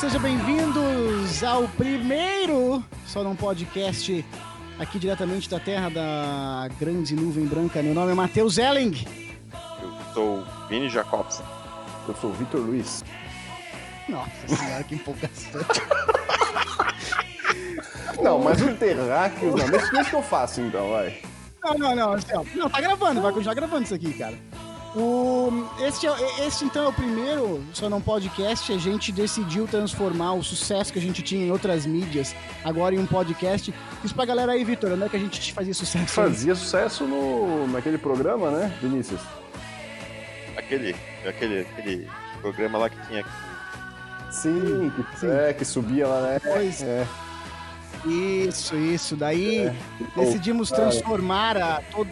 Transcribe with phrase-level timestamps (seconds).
[0.00, 4.24] Sejam bem-vindos ao primeiro Só Não Podcast
[4.78, 7.82] aqui diretamente da terra da grande nuvem branca.
[7.82, 9.04] Meu nome é Matheus Elling.
[9.82, 11.44] Eu sou Vini Jacobson.
[12.08, 13.04] Eu sou o Vitor Luiz.
[14.08, 15.60] Nossa senhora, que empolgação.
[18.22, 21.20] Não, mas o Terráqueos, não, deixa, deixa que eu faço então, vai.
[21.62, 22.32] Não, não, não, assim.
[22.54, 24.34] Não, tá gravando, vai continuar gravando isso aqui, cara.
[24.94, 28.72] O, este, é- este então é o primeiro Só Não Podcast.
[28.72, 32.98] A gente decidiu transformar o sucesso que a gente tinha em outras mídias agora em
[32.98, 33.74] um podcast.
[34.04, 36.06] Isso pra galera aí, Vitor, onde é que a gente fazia sucesso?
[36.14, 39.20] Fazia sucesso no, naquele programa, né, Vinícius?
[40.56, 40.94] Aquele,
[41.26, 42.08] aquele, aquele
[42.40, 43.24] programa lá que tinha.
[44.30, 45.30] Sim, que, Sim.
[45.30, 46.40] é, que subia lá, né?
[46.40, 46.82] Pois.
[46.82, 47.04] É.
[48.06, 49.16] Isso, isso.
[49.16, 49.74] Daí É.
[50.16, 52.08] decidimos transformar a todo.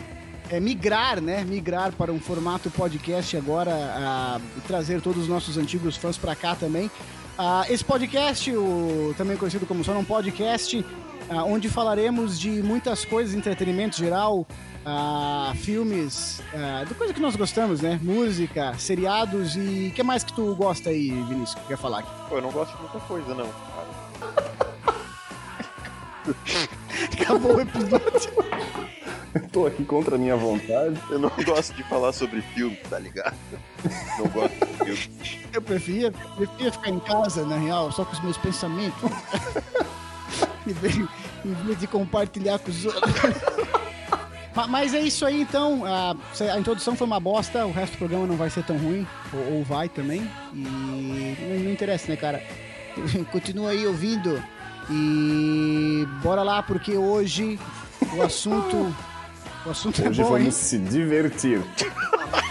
[0.53, 1.42] É, migrar, né?
[1.45, 6.36] Migrar para um formato podcast agora a, e trazer todos os nossos antigos fãs para
[6.36, 6.91] cá também.
[7.39, 10.84] Ah, esse podcast, o, também conhecido como Só Não Podcast,
[11.30, 14.47] ah, onde falaremos de muitas coisas, entretenimento geral,
[14.84, 17.98] ah, filmes, ah, de coisa que nós gostamos, né?
[18.03, 22.11] Música, seriados e o que mais que tu gosta aí, Vinícius, que quer falar aqui?
[22.28, 24.62] Pô, eu não gosto de muita coisa, não, cara.
[27.20, 28.30] Acabou o episódio.
[29.50, 30.98] Tô aqui contra a minha vontade.
[31.10, 33.34] Eu não gosto de falar sobre filme, tá ligado?
[34.18, 35.40] Não gosto de filme.
[35.52, 39.10] Eu preferia, preferia ficar em casa, na real, só com os meus pensamentos.
[40.66, 40.96] em, vez,
[41.44, 43.02] em vez de compartilhar com os outros.
[44.54, 45.82] Ma- Mas é isso aí, então.
[45.86, 46.14] A,
[46.52, 49.55] a introdução foi uma bosta, o resto do programa não vai ser tão ruim, ou,
[49.56, 50.30] ou vai também.
[50.52, 52.42] E não, não interessa, né, cara?
[53.32, 54.42] Continua aí ouvindo.
[54.90, 57.58] E bora lá, porque hoje
[58.16, 58.94] o assunto.
[59.64, 60.38] O assunto Hoje é bom, hein?
[60.44, 61.62] vamos se divertir.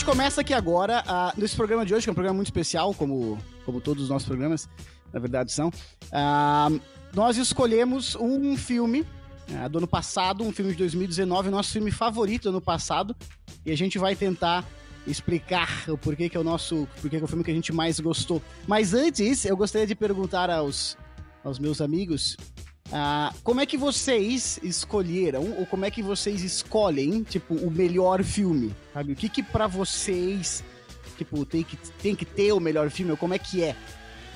[0.00, 2.94] gente começa aqui agora, ah, nesse programa de hoje, que é um programa muito especial,
[2.94, 4.66] como, como todos os nossos programas,
[5.12, 5.70] na verdade, são.
[6.10, 6.70] Ah,
[7.14, 9.06] nós escolhemos um filme
[9.54, 13.14] ah, do ano passado, um filme de 2019, o nosso filme favorito do ano passado,
[13.66, 14.64] e a gente vai tentar
[15.06, 17.70] explicar o porquê que é o nosso, porquê que é o filme que a gente
[17.70, 18.42] mais gostou.
[18.66, 20.96] Mas antes, eu gostaria de perguntar aos,
[21.44, 22.38] aos meus amigos
[22.92, 28.22] ah, como é que vocês escolheram, ou como é que vocês escolhem, tipo, o melhor
[28.22, 29.12] filme, sabe?
[29.12, 30.64] O que que pra vocês,
[31.16, 33.76] tipo, tem que, tem que ter o melhor filme, ou como é que é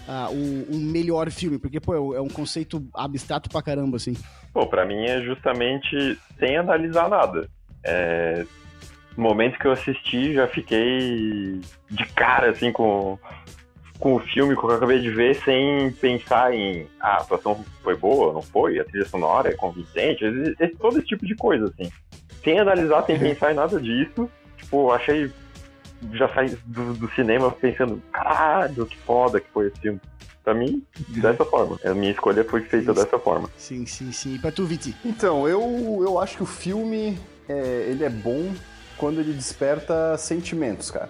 [0.06, 1.58] ah, o, o melhor filme?
[1.58, 4.14] Porque, pô, é um- é um conceito abstrato pra caramba, assim.
[4.52, 7.48] Pô, pra mim é justamente sem analisar nada.
[7.82, 8.44] É,
[9.16, 11.60] no momento que eu assisti, já fiquei
[11.90, 13.18] de cara, assim, com,
[14.04, 17.96] com o filme que eu acabei de ver, sem pensar em ah, a atuação foi
[17.96, 21.64] boa, não foi, a trilha sonora é convincente, esse- esse- todo esse tipo de coisa,
[21.72, 21.90] assim.
[22.44, 25.32] Sem analisar, sem pensar em nada disso, tipo, achei.
[26.12, 29.98] Já saí do, do cinema pensando, caralho, que foda que foi esse filme.
[30.44, 31.80] Pra mim, dessa forma.
[31.82, 33.02] A minha escolha foi feita Isso.
[33.02, 33.48] dessa forma.
[33.56, 34.34] Sim, sim, sim.
[34.34, 34.94] E pra tu, Viti?
[35.02, 38.52] Então, eu, eu acho que o filme é, ele é bom
[38.98, 41.08] quando ele desperta sentimentos, cara.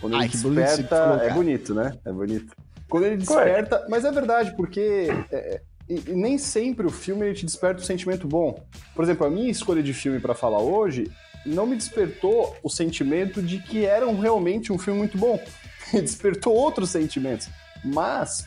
[0.00, 1.20] Quando ele você desperta.
[1.22, 1.92] é bonito, né?
[2.04, 2.54] É bonito.
[2.88, 3.86] Quando ele desperta.
[3.88, 7.84] Mas é verdade, porque é, e- e nem sempre o filme ele te desperta um
[7.84, 8.64] sentimento bom.
[8.94, 11.10] Por exemplo, a minha escolha de filme pra falar hoje
[11.46, 15.38] não me despertou o sentimento de que era um- realmente um filme muito bom.
[15.92, 17.48] despertou outros sentimentos.
[17.84, 18.44] Mas,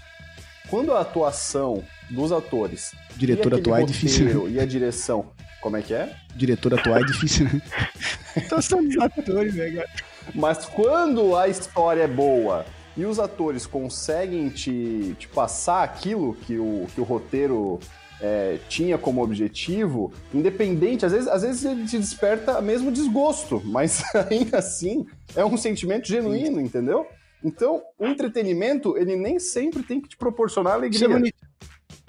[0.69, 4.51] quando a atuação dos atores Diretor atuar é difícil, né?
[4.51, 5.31] E a direção.
[5.61, 6.13] Como é que é?
[6.35, 7.61] Diretor atuar é difícil, né?
[8.35, 9.89] Então são os atores, né, cara?
[10.33, 12.65] Mas quando a história é boa
[12.95, 17.79] e os atores conseguem te, te passar aquilo que o, que o roteiro
[18.21, 24.03] é, tinha como objetivo, independente, às vezes, às vezes ele te desperta mesmo desgosto, mas
[24.29, 25.05] ainda assim
[25.35, 27.05] é um sentimento genuíno, entendeu?
[27.43, 31.09] Então, o entretenimento, ele nem sempre tem que te proporcionar é alegria.
[31.09, 31.43] bonito.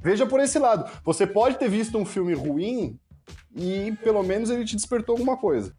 [0.00, 0.88] Veja por esse lado.
[1.02, 2.96] Você pode ter visto um filme ruim
[3.56, 5.74] e pelo menos ele te despertou alguma coisa.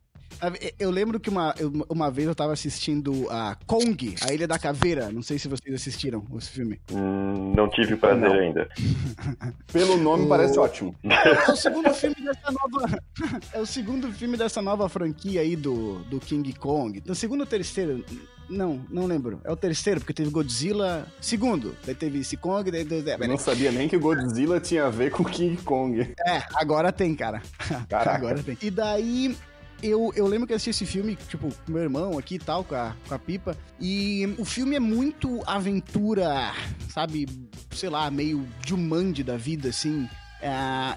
[0.80, 1.54] Eu lembro que uma,
[1.90, 5.12] uma vez eu tava assistindo a Kong, a Ilha da Caveira.
[5.12, 6.80] Não sei se vocês assistiram esse filme.
[6.92, 8.40] Hum, não tive prazer não.
[8.40, 8.68] ainda.
[9.72, 10.30] Pelo nome o...
[10.30, 10.96] parece ótimo.
[11.04, 13.00] É o segundo filme dessa nova.
[13.54, 17.02] É o segundo filme dessa nova franquia aí do, do King Kong.
[17.06, 18.04] No segundo ou terceiro?
[18.50, 19.40] Não, não lembro.
[19.44, 21.08] É o terceiro, porque teve Godzilla.
[21.20, 22.70] Segundo, daí teve esse Kong.
[22.70, 26.14] Daí, daí, não sabia nem que o Godzilla tinha a ver com King Kong.
[26.26, 27.42] É, agora tem, cara.
[27.90, 28.16] Caraca.
[28.16, 28.58] Agora tem.
[28.62, 29.36] E daí
[29.81, 32.63] eu, eu lembro que eu assisti esse filme, tipo, com meu irmão aqui e tal,
[32.63, 33.57] com a, com a pipa.
[33.80, 36.54] E o filme é muito aventura,
[36.89, 37.27] sabe?
[37.72, 40.10] Sei lá, meio Jumanji da vida, assim.
[40.42, 40.51] É,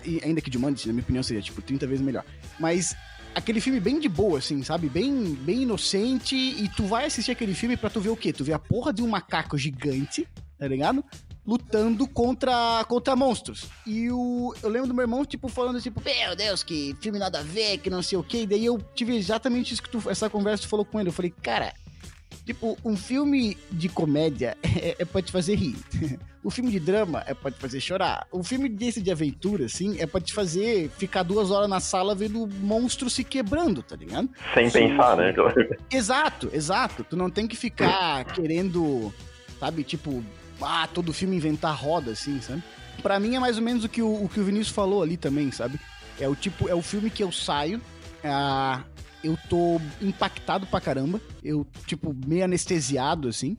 [0.04, 2.24] e ainda que Jumanji, na minha opinião, seria, tipo, 30 vezes melhor.
[2.58, 2.96] Mas
[3.34, 4.88] aquele filme bem de boa, assim, sabe?
[4.88, 6.36] Bem, bem inocente.
[6.36, 8.32] E tu vai assistir aquele filme pra tu ver o quê?
[8.32, 10.26] Tu vê a porra de um macaco gigante,
[10.58, 11.04] tá ligado?
[11.48, 13.64] Lutando contra, contra monstros.
[13.86, 17.38] E o, eu lembro do meu irmão, tipo, falando tipo, meu Deus, que filme nada
[17.38, 18.42] a ver, que não sei o quê.
[18.42, 21.08] E daí eu tive exatamente isso que tu, essa conversa que tu falou com ele.
[21.08, 21.72] Eu falei, cara,
[22.44, 25.78] tipo, um filme de comédia é, é pra te fazer rir.
[26.44, 28.26] o filme de drama é pra te fazer chorar.
[28.30, 32.14] O filme desse de aventura, assim, é pra te fazer ficar duas horas na sala
[32.14, 34.28] vendo monstro se quebrando, tá ligado?
[34.52, 34.88] Sem Sim.
[34.90, 35.34] pensar, né?
[35.90, 37.02] exato, exato.
[37.04, 39.10] Tu não tem que ficar querendo,
[39.58, 40.22] sabe, tipo,
[40.60, 42.62] ah, todo filme inventar roda, assim, sabe?
[43.02, 45.16] Pra mim é mais ou menos o que o, o que o Vinícius falou ali
[45.16, 45.78] também, sabe?
[46.18, 47.80] É o tipo, é o filme que eu saio,
[48.22, 48.30] é,
[49.22, 53.56] eu tô impactado pra caramba, eu, tipo, meio anestesiado, assim.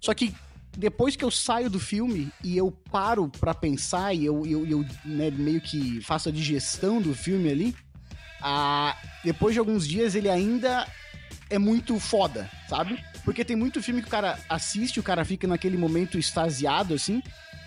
[0.00, 0.34] Só que
[0.76, 4.84] depois que eu saio do filme e eu paro pra pensar e eu, eu, eu
[5.04, 7.76] né, meio que faço a digestão do filme ali,
[8.40, 10.86] ah, depois de alguns dias ele ainda
[11.48, 13.02] é muito foda, sabe?
[13.24, 17.22] Porque tem muito filme que o cara assiste, o cara fica naquele momento extasiado, assim.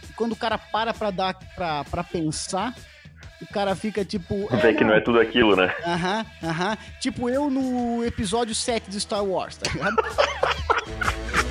[0.07, 2.75] E quando o cara para pra dar, pra, pra pensar,
[3.41, 4.47] o cara fica tipo.
[4.61, 5.73] Vê é, que não é tudo aquilo, né?
[5.85, 6.77] Aham, aham.
[6.99, 9.95] Tipo eu no episódio 7 de Star Wars, tá ligado?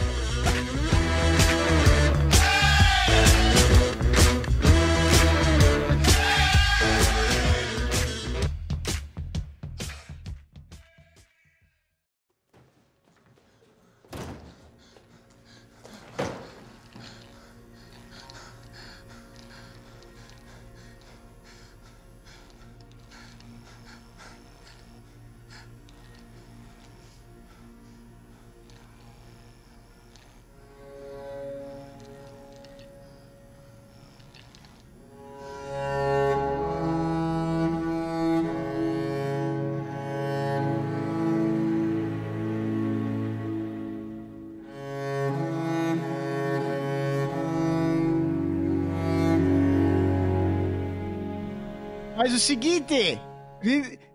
[52.16, 53.20] Mas o seguinte,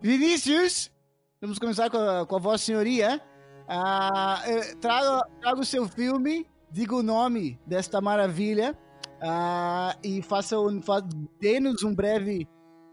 [0.02, 0.92] Vinícius,
[1.40, 3.22] vamos começar com a, com a vossa senhoria.
[3.68, 4.42] Ah,
[4.82, 8.76] traga, traga o seu filme, diga o nome desta maravilha
[9.22, 11.00] ah, e faça um, fa,
[11.40, 12.48] dê-nos um breve,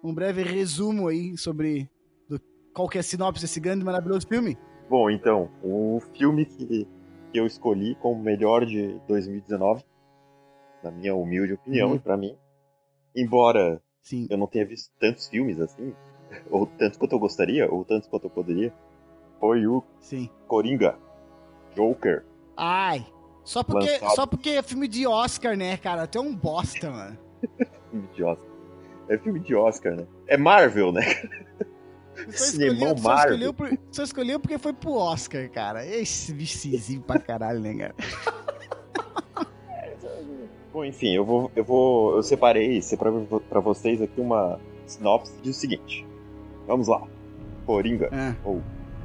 [0.05, 1.91] um breve resumo aí sobre
[2.29, 2.39] do,
[2.75, 4.59] qual que é a sinopse desse grande e maravilhoso filme.
[4.91, 6.87] Bom, então, o filme que,
[7.33, 9.83] que eu escolhi como melhor de 2019,
[10.85, 11.97] na minha humilde opinião uhum.
[11.97, 12.37] e para mim,
[13.17, 14.27] embora Sim.
[14.31, 15.95] Eu não tenha visto tantos filmes assim,
[16.51, 18.73] ou tanto quanto eu gostaria, ou tanto quanto eu poderia.
[19.39, 20.31] Foi o Sim.
[20.47, 20.97] Coringa,
[21.77, 22.25] Joker.
[22.57, 23.07] Ai,
[23.45, 26.05] só porque, só porque é filme de Oscar, né, cara?
[26.05, 27.19] Até um bosta, mano.
[27.91, 28.49] filme de Oscar.
[29.11, 30.07] É filme de Oscar, né?
[30.27, 31.03] É Marvel, né?
[32.31, 35.87] Só escolheu, só, escolheu por, só escolheu porque foi pro Oscar, cara.
[35.87, 37.95] Esse bichizinho pra caralho, né, cara?
[40.73, 42.81] Bom, enfim, eu vou, eu vou, eu separei
[43.49, 46.07] para vocês aqui uma sinopse diz o seguinte.
[46.67, 47.03] Vamos lá.
[47.65, 48.35] Coringa é.
[48.45, 48.63] ou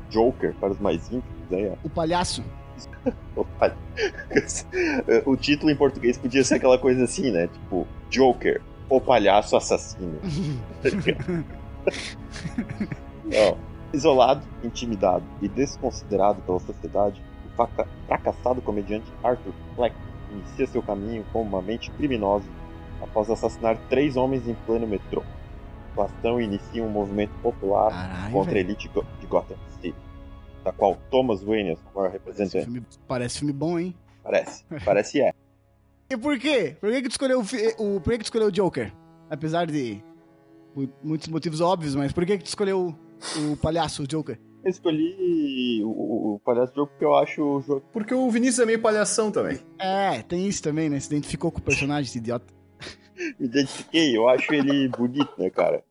[0.10, 2.44] Joker para os mais íntimos, aí, O palhaço.
[3.36, 3.76] o, palha...
[5.26, 7.48] o título em português podia ser aquela coisa assim, né?
[7.48, 10.20] Tipo, Joker, o palhaço assassino.
[13.26, 13.58] Não.
[13.94, 17.50] Isolado, intimidado e desconsiderado pela sociedade, o
[18.08, 19.96] fracassado comediante Arthur Fleck
[20.34, 22.46] inicia seu caminho como uma mente criminosa
[23.02, 25.24] após assassinar três homens em pleno metrô.
[25.96, 28.66] O ação inicia um movimento popular Caralho, contra véio.
[28.66, 29.96] a elite de Gotham City,
[30.64, 32.66] da qual Thomas Wayne é o maior representante.
[32.66, 33.96] Filme, parece filme bom, hein?
[34.24, 35.34] Parece, parece é.
[36.10, 36.76] E por quê?
[36.80, 38.94] Por que, que tu escolheu o, o, por que, que escolheu o Joker?
[39.32, 40.04] Apesar de
[41.02, 42.96] muitos motivos óbvios, mas por que, que tu escolheu
[43.38, 44.40] o, o palhaço, o Joker?
[44.64, 47.84] Eu escolhi o, o Palhaço Jogo porque eu acho o jogo.
[47.92, 49.60] Porque o Vinícius é meio palhação também.
[49.78, 51.00] É, tem isso também, né?
[51.02, 52.46] Se identificou com o personagem, esse idiota.
[53.38, 55.84] Me identifiquei, eu acho ele bonito, né, cara?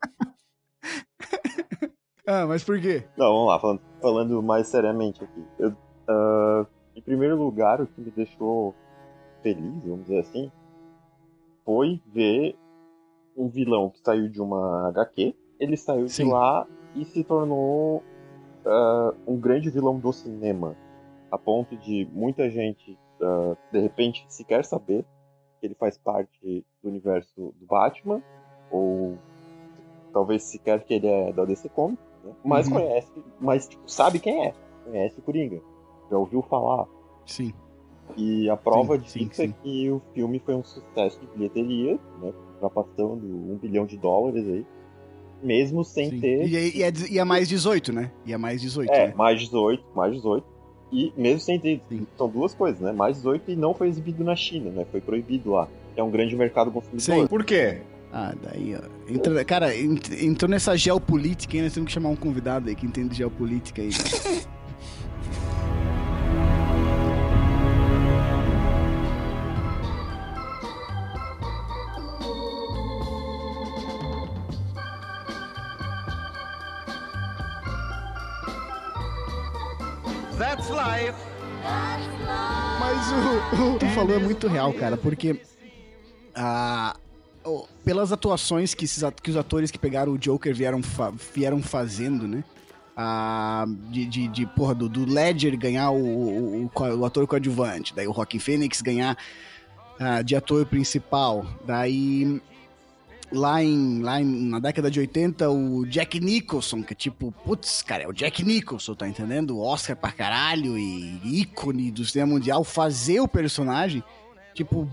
[2.27, 3.05] Ah, mas por quê?
[3.17, 5.45] Não, vamos lá, falando, falando mais seriamente aqui.
[5.59, 8.75] Eu, uh, em primeiro lugar, o que me deixou
[9.43, 10.51] feliz, vamos dizer assim,
[11.65, 12.57] foi ver
[13.37, 15.35] um vilão que saiu de uma HQ.
[15.59, 16.25] Ele saiu Sim.
[16.25, 18.03] de lá e se tornou
[18.65, 20.77] uh, um grande vilão do cinema.
[21.31, 25.05] A ponto de muita gente, uh, de repente, sequer saber
[25.61, 28.23] que ele faz parte do universo do Batman,
[28.71, 29.17] ou
[30.13, 32.33] talvez sequer que ele é da DC Comics, né?
[32.45, 32.75] mas uhum.
[32.75, 34.55] conhece, mas tipo, sabe quem é,
[34.85, 35.61] conhece o Coringa,
[36.11, 36.87] já ouviu falar.
[37.27, 37.55] Sim.
[38.17, 39.55] E a prova sim, disso sim, é sim.
[39.63, 42.33] que o filme foi um sucesso de bilheteria, né?
[42.55, 44.67] Ultrapassando um bilhão de dólares aí.
[45.43, 46.47] Mesmo sem ter.
[46.47, 48.11] E, e, é, e é mais 18, né?
[48.25, 48.91] E é mais 18.
[48.91, 49.15] É, né?
[49.17, 50.47] mais 18, mais 18.
[50.93, 51.81] E mesmo sem ter.
[52.17, 52.93] São duas coisas, né?
[52.93, 54.87] Mais 18 e não foi exibido na China, né?
[54.91, 55.69] Foi proibido lá.
[55.97, 57.01] É um grande mercado consumidor.
[57.01, 57.27] Sim.
[57.27, 57.81] Por quê?
[58.13, 59.13] Ah, daí, ó.
[59.13, 61.63] Entra, cara, entrou nessa geopolítica, hein?
[61.63, 63.91] Nós temos que chamar um convidado aí que entende geopolítica aí.
[83.53, 85.41] o, o tu falou é muito real, cara, porque
[86.35, 86.97] a,
[87.45, 91.63] oh, pelas atuações que, esses, que os atores que pegaram o Joker vieram, fa vieram
[91.63, 92.45] fazendo, né?
[92.97, 97.95] Ah, de, de, de, porra, do, do Ledger ganhar o, o, o, o ator coadjuvante,
[97.95, 99.17] daí o Rockin' Phoenix ganhar
[99.99, 102.41] ah, de ator principal, daí
[103.33, 107.83] lá, em, lá em, na década de 80 o Jack Nicholson, que é tipo, putz,
[107.83, 109.59] cara, é o Jack Nicholson, tá entendendo?
[109.61, 114.03] Oscar pra caralho e ícone do cinema mundial, fazer o personagem,
[114.55, 114.89] tipo,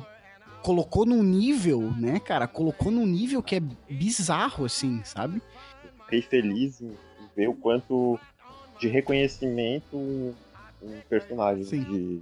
[0.62, 2.48] colocou num nível, né, cara?
[2.48, 5.42] Colocou num nível que é bizarro, assim, sabe?
[6.06, 6.96] Fiquei feliz em
[7.36, 8.20] ver o quanto
[8.80, 9.98] de reconhecimento
[10.82, 11.84] um personagem Sim.
[11.84, 12.22] de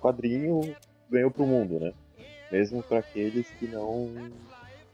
[0.00, 0.74] quadrinho
[1.10, 1.92] ganhou pro mundo, né?
[2.50, 4.30] Mesmo para aqueles que não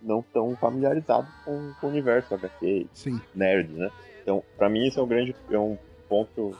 [0.02, 3.20] não tão familiarizados com, com o universo HQ, Sim.
[3.34, 3.90] nerd, né?
[4.22, 5.76] Então, para mim isso é um grande é um
[6.08, 6.56] ponto que eu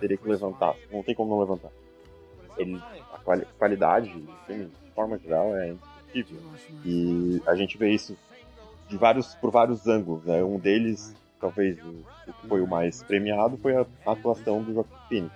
[0.00, 0.74] teria que levantar.
[0.90, 1.70] Não tem como não levantar.
[2.58, 2.76] Ele,
[3.12, 4.08] a quali, qualidade,
[4.48, 6.40] enfim, forma geral, é indiscutível.
[6.84, 8.16] E a gente vê isso
[8.88, 10.24] de vários, por vários ângulos.
[10.24, 10.42] Né?
[10.42, 14.96] Um deles, talvez o, o que foi o mais premiado, foi a atuação do Joaquim
[15.08, 15.34] Phoenix.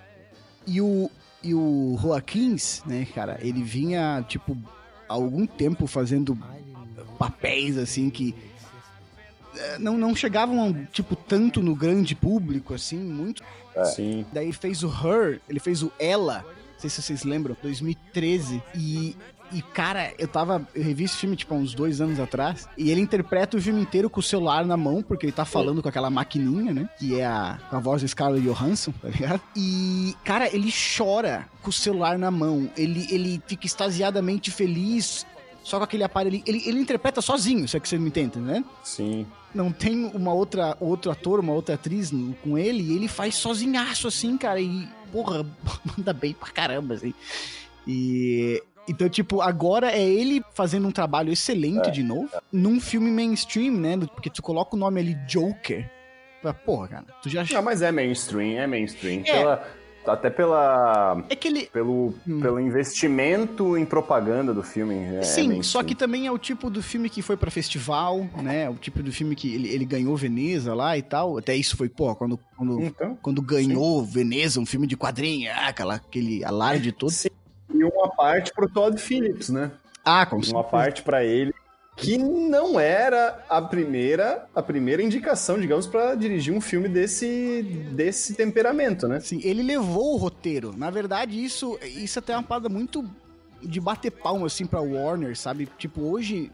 [0.65, 1.09] E o,
[1.43, 4.55] e o Joaquins, né, cara, ele vinha, tipo,
[5.07, 6.37] há algum tempo fazendo
[7.17, 8.35] papéis, assim, que
[9.55, 13.43] eh, não, não chegavam, tipo, tanto no grande público, assim, muito.
[13.75, 13.85] É.
[13.85, 14.25] Sim.
[14.31, 19.15] Daí fez o Her, ele fez o Ela, não sei se vocês lembram, 2013, e
[19.53, 20.65] e, cara, eu tava.
[20.73, 22.67] Eu revi esse filme, tipo, há uns dois anos atrás.
[22.77, 25.81] E ele interpreta o filme inteiro com o celular na mão, porque ele tá falando
[25.81, 26.89] com aquela maquininha, né?
[26.97, 29.41] Que é a, a voz do Scarlett Johansson, tá ligado?
[29.55, 32.69] E, cara, ele chora com o celular na mão.
[32.77, 35.25] Ele, ele fica extasiadamente feliz.
[35.63, 36.41] Só com aquele aparelho.
[36.45, 38.63] Ele, ele, interpreta sozinho, se é que você me entende, né?
[38.83, 43.35] Sim não tem uma outra outro ator, uma outra atriz com ele, e ele faz
[43.35, 45.45] sozinhaço assim, cara, e porra,
[45.97, 47.13] manda bem pra caramba assim.
[47.85, 53.11] E então, tipo, agora é ele fazendo um trabalho excelente é, de novo, num filme
[53.11, 53.97] mainstream, né?
[53.97, 55.89] Porque tu coloca o nome ali Joker.
[56.65, 59.21] Porra, cara, tu já Não, mas é mainstream, é mainstream.
[59.21, 59.31] É.
[59.31, 59.67] Pela,
[60.05, 61.23] até pela.
[61.29, 61.65] É que ele.
[61.67, 62.39] Pelo, hum.
[62.39, 65.15] pelo investimento em propaganda do filme.
[65.15, 68.69] É Sim, só que também é o tipo do filme que foi para festival, né?
[68.69, 71.37] O tipo do filme que ele, ele ganhou Veneza lá e tal.
[71.37, 74.11] Até isso foi, pô, quando, quando, então, quando ganhou sim.
[74.11, 77.11] Veneza, um filme de quadrinho, ah, aquela, aquele alarde todo.
[77.11, 77.29] Sim.
[77.73, 79.71] E uma parte pro Todd Phillips, né?
[80.03, 81.53] Ah, com Uma parte para ele
[82.01, 88.33] que não era a primeira a primeira indicação, digamos, para dirigir um filme desse desse
[88.33, 89.19] temperamento, né?
[89.19, 90.75] Sim, ele levou o roteiro.
[90.75, 93.07] Na verdade, isso isso até é uma parada muito
[93.61, 95.69] de bater palma assim para Warner, sabe?
[95.77, 96.51] Tipo, hoje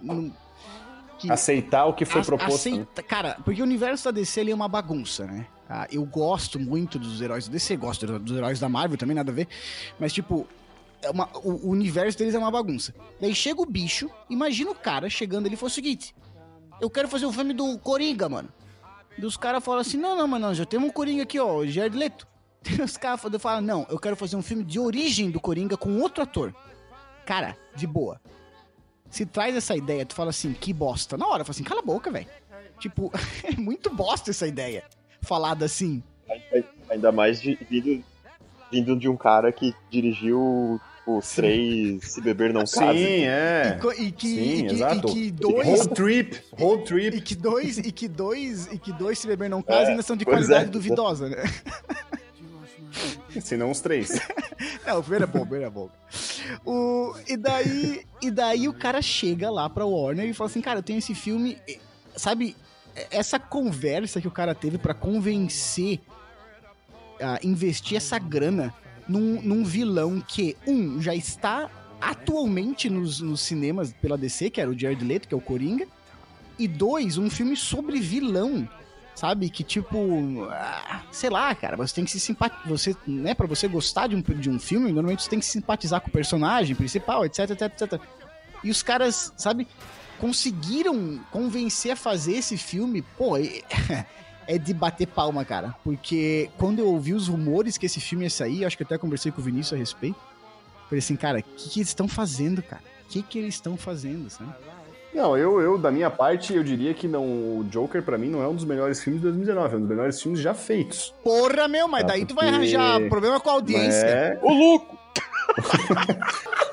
[1.17, 2.53] que aceitar o que foi proposto.
[2.53, 3.07] Aceita, né?
[3.07, 5.47] Cara, porque o universo da DC é uma bagunça, né?
[5.69, 9.31] Ah, eu gosto muito dos heróis da DC, gosto dos heróis da Marvel também, nada
[9.31, 9.47] a ver.
[9.99, 10.47] Mas, tipo,
[11.01, 12.93] é uma, o, o, universo deles é uma bagunça.
[13.19, 16.15] Daí chega o bicho, imagina o cara chegando ali e o seguinte:
[16.81, 18.49] Eu quero fazer um filme do Coringa, mano.
[19.17, 21.67] E os caras falam assim: Não, não, mano, já temos um Coringa aqui, ó, o
[21.67, 22.27] Jared Leto.
[22.69, 25.99] E os caras falam: Não, eu quero fazer um filme de origem do Coringa com
[25.99, 26.53] outro ator.
[27.25, 28.19] Cara, de boa.
[29.09, 31.17] Se traz essa ideia, tu fala assim: Que bosta.
[31.17, 32.27] Na hora, fala assim: Cala a boca, velho.
[32.79, 33.11] Tipo,
[33.43, 34.83] é muito bosta essa ideia.
[35.21, 36.03] Falada assim.
[36.89, 38.03] Ainda mais de, vindo
[38.71, 42.97] vindo de um cara que dirigiu os três se beber não casem.
[42.97, 43.79] Sim, é.
[43.97, 45.07] E, e que, Sim, e que, exato.
[45.07, 45.67] e que dois.
[45.67, 47.21] Road trip, road E trip.
[47.21, 50.15] que dois, e que dois, e que dois se beber não casem É, ainda são
[50.17, 50.71] de pois qualidade é.
[50.71, 51.37] duvidosa, né?
[53.41, 54.09] Se não os três.
[54.87, 55.89] Não, o primeiro é bom, o primeiro é bom.
[56.65, 60.79] O, e, daí, e daí o cara chega lá pra Warner e fala assim, cara,
[60.79, 61.57] eu tenho esse filme.
[61.67, 61.77] e-
[62.15, 62.55] Sabe,
[63.11, 65.99] essa conversa que o cara teve pra convencer
[67.21, 68.73] a investir essa grana
[69.07, 74.69] num, num vilão que, um, já está atualmente nos, nos cinemas pela DC, que era
[74.69, 75.87] o Jared Leto, que é o Coringa,
[76.59, 78.67] e dois, um filme sobre vilão,
[79.15, 79.49] sabe?
[79.49, 83.67] Que tipo, ah, sei lá, cara, você tem que se simpatizar, você, né, para você
[83.67, 86.75] gostar de um, de um filme, normalmente você tem que se simpatizar com o personagem
[86.75, 88.01] principal, etc, etc, etc.
[88.63, 89.67] E os caras, sabe,
[90.19, 93.37] conseguiram convencer a fazer esse filme, pô,
[94.47, 95.75] é, de bater palma, cara.
[95.83, 98.97] Porque quando eu ouvi os rumores que esse filme ia sair, acho que eu até
[98.97, 100.17] conversei com o Vinícius a respeito.
[100.89, 102.81] Falei assim, cara, o que, que eles estão fazendo, cara?
[103.05, 104.49] O que, que eles estão fazendo, sabe?
[105.13, 108.41] Não, eu, eu, da minha parte, eu diria que não, o Joker, pra mim, não
[108.41, 111.13] é um dos melhores filmes de 2019, é um dos melhores filmes já feitos.
[111.23, 114.05] Porra, meu, mas Ah, daí tu vai porque- arranjar problema com a audiência.
[114.05, 114.97] É, Ô, louco!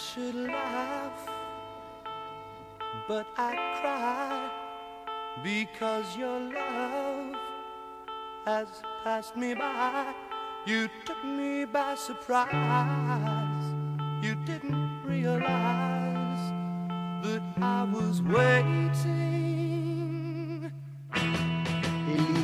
[0.00, 1.28] should laugh,
[3.06, 4.50] but I cry
[5.42, 7.34] because your love
[8.46, 8.68] has
[9.04, 10.14] passed me by.
[10.66, 13.74] You took me by surprise.
[14.22, 16.52] You didn't realize
[17.22, 19.30] that I was waiting.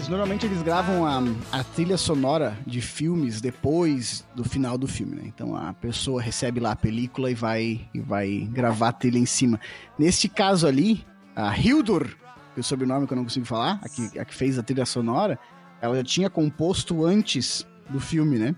[0.08, 1.20] Normalmente eles gravam a,
[1.50, 5.22] a trilha sonora de filmes depois do final do filme, né?
[5.26, 9.26] Então a pessoa recebe lá a película e vai e vai gravar a trilha em
[9.26, 9.58] cima.
[9.98, 12.06] Neste caso ali, a Hildur,
[12.54, 14.62] que é o sobrenome que eu não consigo falar, a que, a que fez a
[14.62, 15.38] trilha sonora,
[15.80, 18.54] ela já tinha composto antes do filme, né?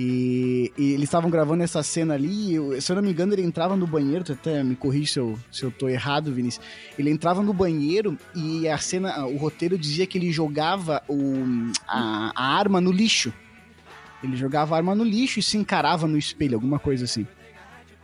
[0.00, 3.42] E, e eles estavam gravando essa cena ali, eu- se eu não me engano, ele
[3.42, 6.64] entrava no banheiro, tu até me corrige se eu, se eu tô errado, Vinícius.
[6.96, 11.34] Ele entrava no banheiro e a cena, o roteiro dizia que ele jogava o,
[11.88, 13.32] a, a arma no lixo.
[14.22, 17.26] Ele jogava a arma no lixo e se encarava no espelho, alguma coisa assim.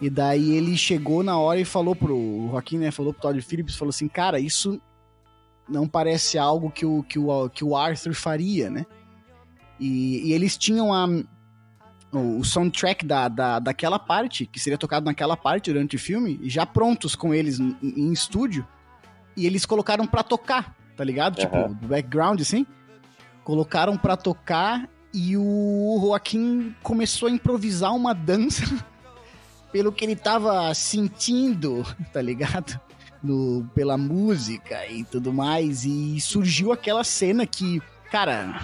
[0.01, 2.91] E daí ele chegou na hora e falou pro Joaquim, né?
[2.91, 4.83] Falou pro Todd Phillips, falou assim, cara, isso
[5.69, 8.85] não parece algo que o, que o, que o Arthur faria, né?
[9.79, 11.07] E, e eles tinham a,
[12.17, 16.65] o, soundtrack da, da, daquela parte, que seria tocado naquela parte durante o filme, já
[16.65, 18.67] prontos com eles em, em estúdio,
[19.37, 21.37] e eles colocaram pra tocar, tá ligado?
[21.37, 21.73] Tipo, Aham.
[21.73, 22.67] do background, assim.
[23.43, 28.65] Colocaram pra tocar e o Joaquim começou a improvisar uma dança
[29.71, 32.81] pelo que ele tava sentindo, tá ligado?
[33.23, 35.85] No, pela música e tudo mais.
[35.85, 37.81] E surgiu aquela cena que,
[38.15, 38.61] cara,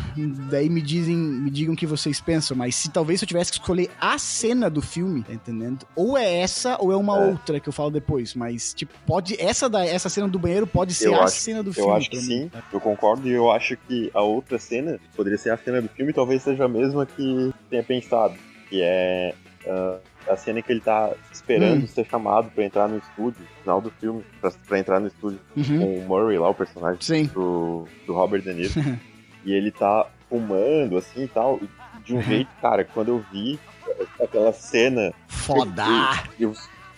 [0.48, 3.58] daí me dizem, me digam o que vocês pensam, mas se talvez eu tivesse que
[3.58, 5.84] escolher a cena do filme, tá entendendo?
[5.96, 7.30] Ou é essa ou é uma É.
[7.30, 10.94] outra que eu falo depois, mas tipo, pode essa da essa cena do banheiro pode
[10.94, 11.90] ser Eu a acho- cena do filme.
[11.90, 12.22] Eu acho que mim.
[12.22, 15.88] sim, eu concordo, e eu acho que a outra cena poderia ser a cena do
[15.88, 18.34] filme, talvez seja a mesma que tenha pensado,
[18.68, 19.34] que é
[19.66, 21.86] ah, a cena que ele tá esperando Hum.
[21.88, 25.40] ser chamado pra entrar no estúdio, no final do filme, pra, pra entrar no estúdio
[25.56, 25.78] Uhum.
[25.80, 27.24] com o Murray lá, o personagem Sim.
[27.34, 28.70] do, do Robert De Niro,
[29.44, 31.68] e ele tá fumando, assim, e tal, e
[32.04, 32.22] de um Uhum.
[32.22, 33.58] jeito, cara, quando eu vi
[34.20, 35.82] aquela cena, Foda!
[36.38, 36.52] eu,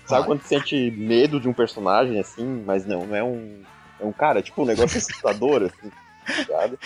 [0.07, 3.63] sabe quando tu sente medo de um personagem, assim, mas não, não é um,
[4.01, 5.91] é um cara, tipo um negócio assustador, assim,
[6.47, 6.79] sabe?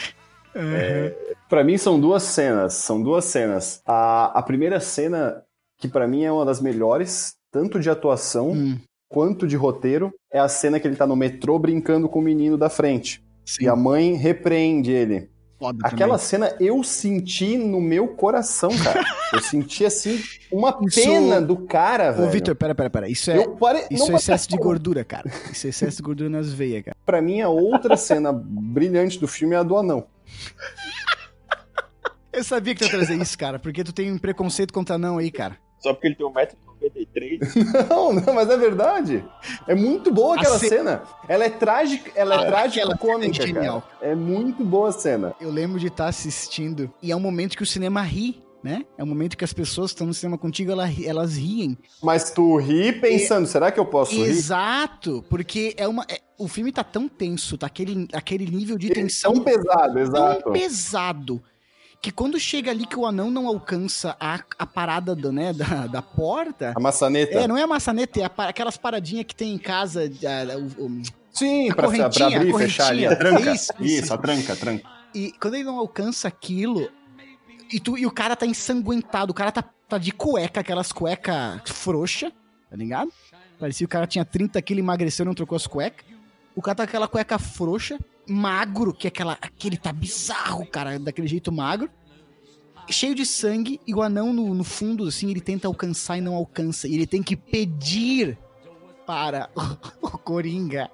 [1.49, 3.81] Pra mim são duas cenas, são duas cenas.
[3.87, 5.43] A, a primeira cena,
[5.79, 8.77] que pra mim é uma das melhores, tanto de atuação Hum,
[9.09, 12.59] quanto de roteiro, é a cena que ele tá no metrô brincando com o menino
[12.59, 13.23] da frente.
[13.47, 15.31] sim, E a mãe repreende ele.
[15.59, 16.27] Foda Aquela também.
[16.27, 19.05] cena eu senti no meu coração, cara.
[19.33, 22.29] Eu senti assim uma Isso- pena do cara, velho.
[22.29, 23.09] Ô, Vitor, pera, pera, pera.
[23.09, 23.85] Isso é, pare...
[23.91, 25.29] isso é excesso de gordura, cara.
[25.51, 26.97] Isso é excesso de gordura nas veias, cara.
[27.05, 30.07] Pra mim, a outra cena brilhante do filme é a do anão.
[32.33, 35.19] Eu sabia que tu ia trazer isso, cara, porque tu tem um preconceito contra não
[35.19, 35.57] aí, cara.
[35.81, 36.27] Só porque ele tem
[36.83, 37.87] 1,93m.
[37.89, 39.25] Não, não, mas é verdade.
[39.67, 41.03] É muito boa A aquela ce- cena.
[41.29, 43.83] Ela é trágica, ela é Ah, trágica aquela cômica, cena é genial.
[43.83, 44.13] cara.
[44.13, 45.35] É muito boa a cena.
[45.41, 48.85] Eu lembro de estar assistindo e é um momento que o cinema ri, né?
[48.99, 51.77] É um momento que as pessoas que estão no cinema contigo, ela- elas riem.
[52.03, 54.23] Mas tu ri pensando, será que eu posso rir?
[54.29, 56.05] Exato, porque é uma.
[56.09, 59.93] é- o filme tá tão tenso, tá aquele, aquele nível de Eles tensão são pesado,
[59.95, 60.53] tão exato.
[60.53, 61.43] pesado.
[62.01, 65.87] Que quando chega ali que o anão não alcança a, a parada do, né, da,
[65.87, 66.73] da porta.
[66.77, 67.39] A maçaneta.
[67.39, 70.03] É, não é a maçaneta, é a aquelas paradinhas que tem em casa.
[70.03, 73.07] a- o- o- Sim, A pra, pra abrir e fechar ali.
[73.07, 73.53] A tranca.
[73.53, 74.15] Isso, Isso, isso.
[74.15, 74.89] a tranca, a tranca.
[75.15, 76.89] e quando ele não alcança aquilo.
[77.73, 81.61] E, tu, e o cara tá ensanguentado, o cara tá, tá de cueca, aquelas cueca
[81.67, 82.31] frouxa,
[82.71, 83.11] tá ligado?
[83.59, 86.07] Parecia que o cara tinha 30 quilos, emagreceu e não trocou as cuecas.
[86.55, 90.99] O cara tá com aquela cueca frouxa, magro, que é aquela, aquele tá bizarro, cara,
[90.99, 91.89] daquele jeito magro.
[92.89, 96.35] Cheio de sangue, e o anão no, no fundo, assim, ele tenta alcançar e não
[96.35, 96.87] alcança.
[96.87, 98.39] E ele tem que pedir
[99.05, 100.91] para o, o Coringa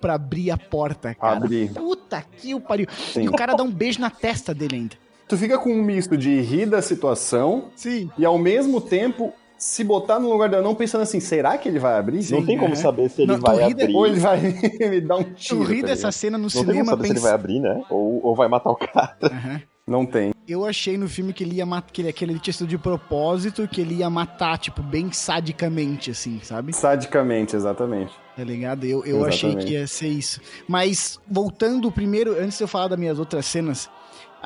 [0.00, 1.36] pra abrir a porta, cara.
[1.36, 1.72] Abrir.
[1.72, 2.86] Puta que o pariu.
[3.12, 3.24] Sim.
[3.24, 4.96] E o cara dá um beijo na testa dele ainda.
[5.28, 8.08] Tu fica com um misto de rir da situação Sim.
[8.16, 11.78] e ao mesmo tempo se botar no lugar do anão pensando assim, será que ele
[11.78, 12.22] vai abrir?
[12.22, 12.36] Sim.
[12.36, 12.76] não tem como é.
[12.76, 13.94] saber se ele Não, vai abrir.
[13.94, 14.40] Ou ele vai
[14.80, 15.62] me dar um Eu tiro.
[15.62, 17.82] ri tá dessa cena no Não tem como cinema saber se ele vai abrir, né?
[17.88, 19.16] Ou, ou vai matar o cara.
[19.22, 19.62] Aham.
[19.86, 20.32] Não tem.
[20.48, 22.76] Eu achei no filme que ele ia matar, que ele, que ele tinha sido de
[22.76, 26.72] propósito, que ele ia matar, tipo, bem sadicamente, assim, sabe?
[26.72, 28.12] Sadicamente, exatamente.
[28.36, 28.84] Tá ligado?
[28.84, 30.40] Eu, eu achei que ia ser isso.
[30.68, 33.88] Mas, voltando primeiro, antes de eu falar das minhas outras cenas,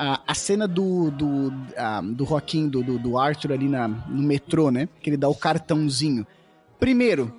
[0.01, 4.23] a, a cena do, do, ah, do Joaquim, do, do, do Arthur ali na, no
[4.23, 4.89] metrô, né?
[4.99, 6.25] Que ele dá o cartãozinho.
[6.79, 7.31] Primeiro,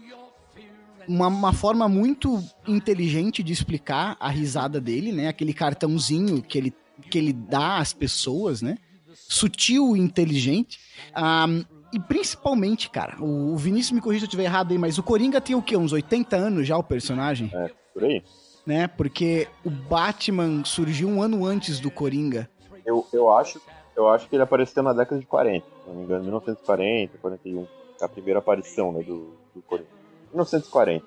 [1.08, 5.26] uma, uma forma muito inteligente de explicar a risada dele, né?
[5.26, 6.74] Aquele cartãozinho que ele,
[7.10, 8.78] que ele dá às pessoas, né?
[9.12, 10.78] Sutil e inteligente.
[11.12, 11.48] Ah,
[11.92, 15.40] e principalmente, cara, o Vinícius me corrija se eu estiver errado aí, mas o Coringa
[15.40, 15.76] tem o quê?
[15.76, 17.50] Uns 80 anos já, o personagem?
[17.92, 18.22] Por aí.
[18.64, 18.86] Né?
[18.86, 22.48] Porque o Batman surgiu um ano antes do Coringa.
[22.84, 23.60] Eu, eu, acho,
[23.96, 25.66] eu acho que ele apareceu na década de 40.
[25.66, 27.66] Se não me engano, 1940, 41.
[28.00, 29.88] É a primeira aparição né, do, do Coringa.
[30.30, 31.06] 1940.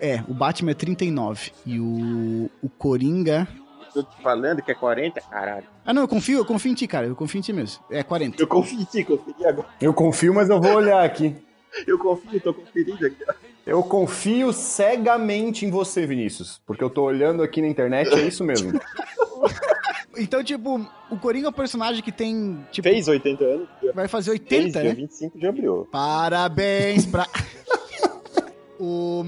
[0.00, 1.52] É, o Batman é 39.
[1.66, 3.48] E o, o Coringa.
[3.92, 5.66] Tô te falando que é 40, caralho.
[5.84, 7.06] Ah, não, eu confio, eu confio em ti, cara.
[7.06, 7.82] Eu confio em ti mesmo.
[7.90, 8.40] É 40.
[8.40, 9.68] Eu confio em ti, conferi agora.
[9.80, 11.34] Eu confio, mas eu vou olhar aqui.
[11.86, 13.24] Eu confio, tô conferindo aqui.
[13.68, 16.58] Eu confio cegamente em você, Vinícius.
[16.66, 18.72] Porque eu tô olhando aqui na internet, é isso mesmo.
[20.20, 22.58] Então, tipo, o Coringa é um personagem que tem.
[22.72, 24.94] Tipo, Fez 80 anos, dia, vai fazer fez 80, dia né?
[24.96, 25.86] 25 de abril.
[25.92, 27.24] Parabéns pra.
[28.80, 29.24] o,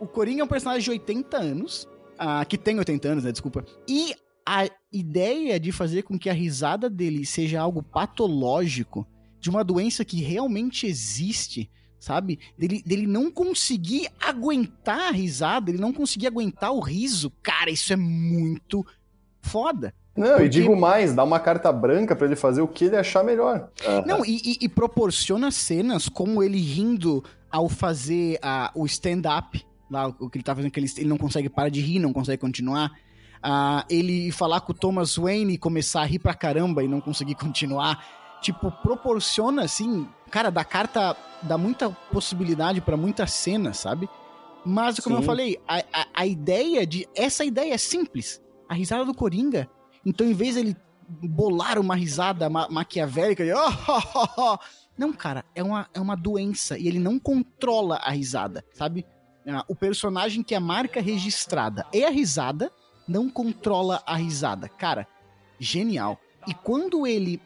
[0.00, 1.88] o Coringa é um personagem de 80 anos.
[2.18, 3.30] ah, que tem 80 anos, né?
[3.30, 3.64] Desculpa.
[3.88, 9.06] E a ideia de fazer com que a risada dele seja algo patológico,
[9.38, 11.70] de uma doença que realmente existe,
[12.06, 12.38] sabe?
[12.56, 17.32] Dele, dele não conseguir aguentar a risada, ele não conseguir aguentar o riso.
[17.42, 18.86] Cara, isso é muito
[19.42, 19.92] foda.
[20.16, 22.96] Não, e Porque- digo mais, dá uma carta branca pra ele fazer o que ele
[22.96, 23.68] achar melhor.
[24.06, 30.06] Não, e, e- e proporciona cenas como ele rindo ao fazer ah, o stand-up, lá
[30.08, 32.40] o que ele tá fazendo, que ele, ele não consegue parar de rir, não consegue
[32.40, 32.90] continuar.
[33.42, 37.00] Ah, ele falar com o Thomas Wayne e começar a rir pra caramba e não
[37.00, 38.02] conseguir continuar.
[38.40, 44.08] Tipo, proporciona, assim, cara, da carta dá muita possibilidade pra muita cena, sabe?
[44.64, 45.26] Mas, como eu Sim.
[45.26, 47.08] falei, a, a, a ideia de.
[47.14, 48.42] Essa ideia é simples.
[48.68, 49.70] A risada do Coringa.
[50.04, 50.76] Então, em vez dele
[51.08, 53.52] bolar uma risada ma maquiavélica de.
[53.52, 53.58] "Oh,
[53.88, 54.58] oh, oh, oh",
[54.98, 59.06] Não, cara, é uma, é uma doença e ele não controla a risada, sabe?
[59.46, 62.72] Ah, o personagem que é a marca registrada é a risada,
[63.06, 64.68] não controla a risada.
[64.68, 65.06] Cara,
[65.60, 66.18] genial.
[66.48, 67.40] E quando ele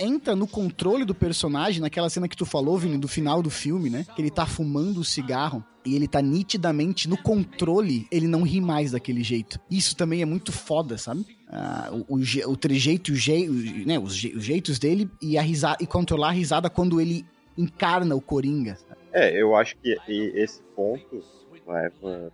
[0.00, 3.90] entra no controle do personagem, naquela cena que tu falou, Vini, do final do filme,
[3.90, 4.06] né?
[4.16, 8.60] Que ele tá fumando o cigarro e ele tá nitidamente no controle, ele não ri
[8.60, 9.58] mais daquele jeito.
[9.70, 11.26] Isso também é muito foda, sabe?
[11.48, 15.36] Ah, o, o, o trejeito, o je, o- né, os, je- os jeitos dele e,
[15.38, 17.24] a risada, e controlar a risada quando ele
[17.56, 18.78] encarna o Coringa.
[19.12, 21.22] É, eu acho que esse ponto
[21.66, 22.32] leva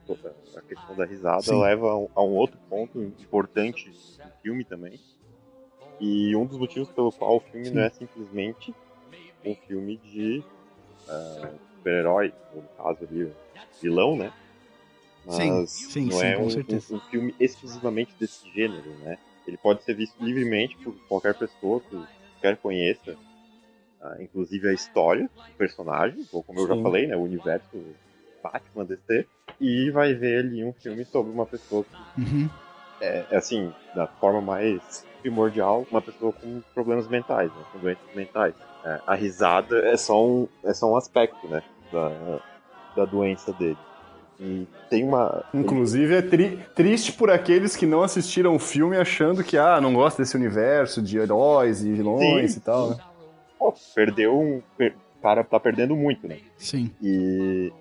[0.57, 1.61] a questão da risada Sim.
[1.61, 4.98] leva a um, a um outro ponto importante do filme também.
[6.00, 7.74] E um dos motivos pelo qual o filme Sim.
[7.76, 8.74] não é simplesmente
[9.44, 10.42] um filme de
[11.09, 13.32] ah, super-herói, no caso ali,
[13.80, 14.30] vilão, né?
[15.28, 19.18] Sim, Mas sim, não sim, é um, um- um filme exclusivamente desse gênero, né?
[19.46, 22.04] Ele pode ser visto livremente por qualquer pessoa que
[22.40, 23.16] quer conheça,
[24.00, 26.82] ah, inclusive a história do personagem, ou como eu já Sim.
[26.82, 27.16] falei, né?
[27.16, 27.94] O universo
[28.42, 29.26] Batman DC,
[29.61, 32.48] e vai ver ali um filme sobre uma pessoa que Uhum.
[33.00, 38.05] é, é, assim, da forma mais primordial, uma pessoa com problemas mentais, né, com doenças
[38.15, 38.55] mentais.
[38.85, 41.62] É, a risada é só um, é só um aspecto, né,
[41.93, 42.41] da,
[42.97, 43.77] da doença dele.
[44.39, 45.45] E tem uma.
[45.53, 49.95] Inclusive, é tri- triste por aqueles que não assistiram o filme achando que, ah, não
[49.95, 52.59] gosta desse universo de heróis e vilões Sim.
[52.59, 52.99] e tal, né?
[53.59, 54.62] Pô, perdeu um.
[54.77, 56.39] per- O cara tá perdendo muito, né?
[56.59, 56.91] Sim.
[57.03, 57.73] E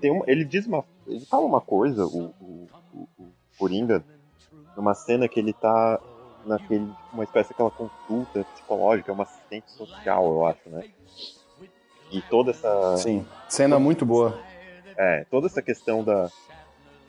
[0.00, 0.84] tem uma, ele diz uma.
[1.08, 3.26] Ele fala uma coisa, o, o, o, o
[3.58, 4.02] Coringa,
[4.76, 5.98] numa cena que ele tá
[6.46, 10.84] naquele, uma espécie daquela consulta psicológica, uma assistente social, eu acho, né?
[12.10, 13.02] E toda essa.
[13.02, 14.38] Sim, cena muito boa.
[14.96, 16.30] É, toda essa questão da.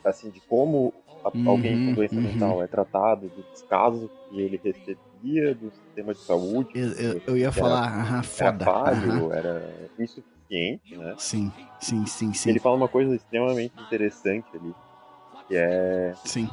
[0.04, 0.92] Assim, de como
[1.24, 2.22] a, Uhum, alguém com doença uhum.
[2.22, 6.70] mental é tratado, do descaso que ele recebia do sistema de saúde.
[6.74, 8.64] Eu, eu, eu ia era- falar, aham, Era foda.
[8.64, 9.32] falho, aham.
[9.32, 11.14] era insuficiente, né?
[11.18, 12.50] Sim, sim, sim, sim.
[12.50, 14.76] Ele fala uma coisa extremamente interessante ali,
[15.48, 16.48] que é Sim.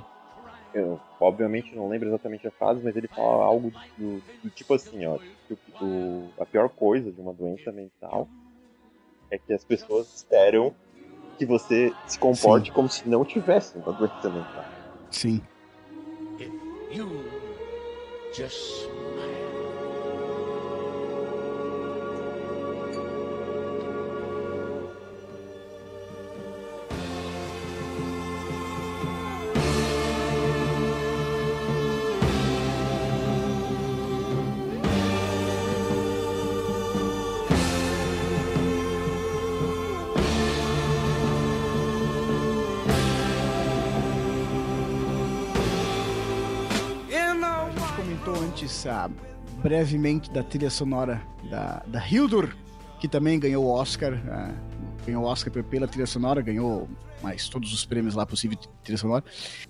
[0.74, 5.06] eu, obviamente não lembro exatamente a frase, mas ele fala algo do, do tipo assim,
[5.06, 8.28] ó, que o- o- a pior coisa de uma doença mental
[9.32, 10.74] é que as pessoas esperam
[11.38, 14.66] que você se comporte como se não tivesse uma doença mental.
[15.10, 15.42] Sim.
[16.92, 17.08] You
[18.32, 19.33] just smile.
[49.64, 52.54] Brevemente da trilha sonora da, da Hildur,
[53.00, 54.14] que também ganhou o Oscar.
[54.30, 54.54] ah,
[55.06, 56.88] ganhou o Oscar pe- pela trilha sonora, ganhou
[57.22, 59.24] mais todos os prêmios lá possíveis de trilha sonora.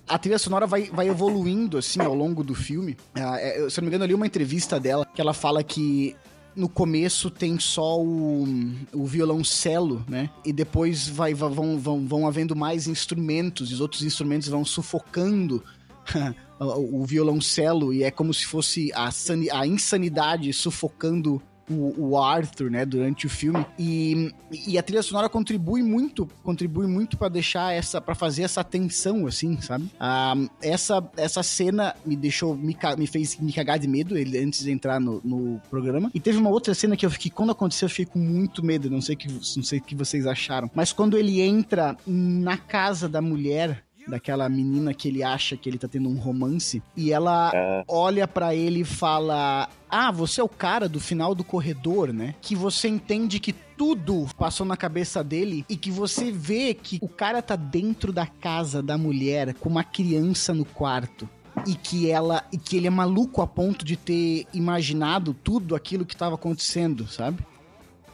[0.08, 2.96] A trilha sonora vai, vai evoluindo, assim, ao longo do filme.
[3.14, 5.62] É, eu, se eu não me engano, eu li uma entrevista dela que ela fala
[5.62, 6.16] que
[6.56, 8.44] no começo tem só o,
[8.92, 10.30] o violoncelo, né?
[10.44, 14.64] E depois vai, va- vão, vão, vão havendo mais instrumentos, e os outros instrumentos vão
[14.64, 15.62] sufocando
[16.58, 19.10] o, violoncelo, e é como se fosse a,
[19.52, 23.64] a insanidade sufocando o, o Arthur, né, durante o filme.
[23.78, 24.32] E,
[24.66, 29.26] e a trilha sonora contribui muito, contribui muito para deixar essa, para fazer essa tensão,
[29.26, 29.88] assim, sabe?
[29.98, 34.64] Ah, essa, essa cena me deixou, me, me fez me cagar de medo ele, antes
[34.64, 36.10] de entrar no, no programa.
[36.14, 38.90] E teve uma outra cena que eu fiquei, quando aconteceu, eu fiquei com muito medo,
[38.90, 40.70] não sei que, não sei o que vocês acharam.
[40.74, 45.78] Mas quando ele entra na casa da mulher, daquela menina que ele acha que ele
[45.78, 50.44] tá tendo um romance, e ela É, olha pra ele e fala: Ah, você é
[50.44, 52.34] o cara do final do corredor, né?
[52.40, 57.08] Que você entende que tudo passou na cabeça dele e que você vê que o
[57.08, 61.28] cara tá dentro da casa da mulher com uma criança no quarto.
[61.66, 62.44] E que ela.
[62.52, 67.06] E que ele é maluco a ponto de ter imaginado tudo aquilo que tava acontecendo,
[67.06, 67.44] sabe?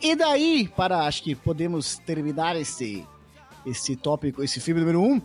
[0.00, 3.04] E daí, para acho que podemos terminar esse,
[3.66, 5.20] esse tópico, esse filme número um,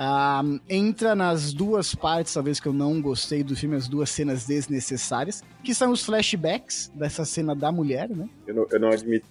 [0.00, 4.46] ah, entra nas duas partes, talvez que eu não gostei do filme, as duas cenas
[4.46, 8.28] desnecessárias, que são os flashbacks dessa cena da mulher, né?
[8.46, 9.26] eu, não, eu não admito,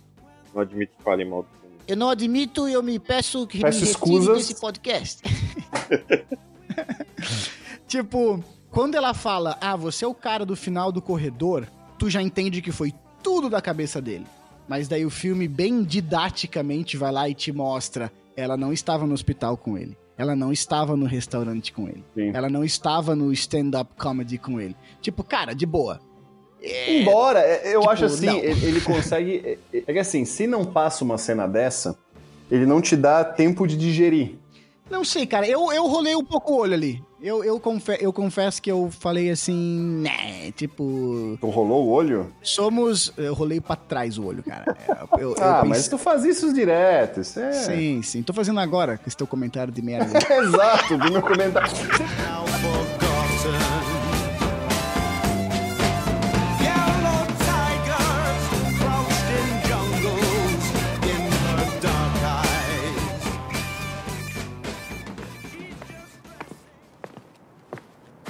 [0.54, 1.76] não admito que falem mal do filme.
[1.88, 4.40] Eu não admito e eu me peço que Peço me escusas.
[4.40, 5.22] desse podcast.
[7.88, 11.66] tipo, quando ela fala, ah, você é o cara do final do corredor,
[11.98, 14.28] tu já entende que foi tudo da cabeça dele.
[14.68, 19.14] Mas daí o filme, bem didaticamente, vai lá e te mostra, ela não estava no
[19.14, 19.98] hospital com ele.
[20.18, 22.04] Ela não estava no restaurante com ele.
[22.16, 22.32] Sim.
[22.34, 24.76] Ela não estava no stand-up comedy com ele.
[25.00, 26.00] Tipo, cara, de boa.
[26.62, 28.38] Embora, é, eu tipo, acho assim, não.
[28.38, 29.60] ele, ele consegue.
[29.72, 31.98] É, é que assim, se não passa uma cena dessa,
[32.50, 34.36] ele não te dá tempo de digerir.
[34.90, 35.48] Não sei, cara.
[35.48, 37.04] Eu, eu rolei um pouco o olho ali.
[37.20, 42.32] Eu, eu, confe eu confesso que eu falei assim, né, tipo, Tu rolou o olho?
[42.44, 43.12] somos.
[43.18, 44.78] Eu rolei pra trás o olho, cara.
[45.18, 47.22] Eu, eu ah, pensei- mas tu faz isso direto.
[47.22, 47.52] Isso é...
[47.54, 48.22] Sim, sim.
[48.22, 50.20] Tô fazendo agora com esse teu comentário de merda.
[50.32, 51.72] Exato, vi meu comentário.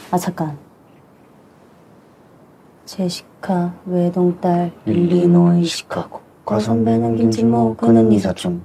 [0.10, 0.58] 아사간
[2.86, 6.22] 제시카 외동딸 일리노이 시카고.
[6.46, 8.62] 과선배는 김치모 그는 이사촌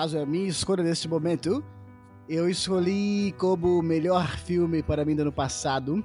[0.00, 1.62] caso, a minha escolha neste momento,
[2.26, 6.02] eu escolhi como melhor filme para mim do ano passado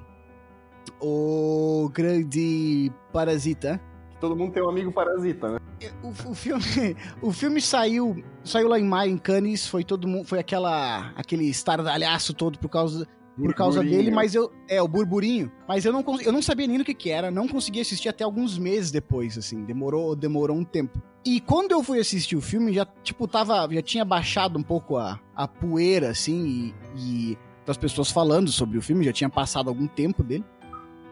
[1.00, 3.80] o grande Parasita.
[4.20, 5.58] Todo mundo tem um amigo parasita, né?
[6.02, 10.26] O, o filme, o filme saiu, saiu lá em maio em Cannes, foi todo mundo,
[10.26, 13.06] foi aquela aquele estardalhaço todo por causa
[13.36, 14.50] por causa dele, mas eu.
[14.68, 15.52] É, o burburinho.
[15.68, 18.24] Mas eu não, eu não sabia nem o que, que era, não consegui assistir até
[18.24, 19.64] alguns meses depois, assim.
[19.64, 21.00] Demorou, demorou um tempo.
[21.26, 23.68] E quando eu fui assistir o filme, já, tipo, tava.
[23.74, 28.78] Já tinha baixado um pouco a, a poeira, assim, e, e das pessoas falando sobre
[28.78, 30.44] o filme, já tinha passado algum tempo dele.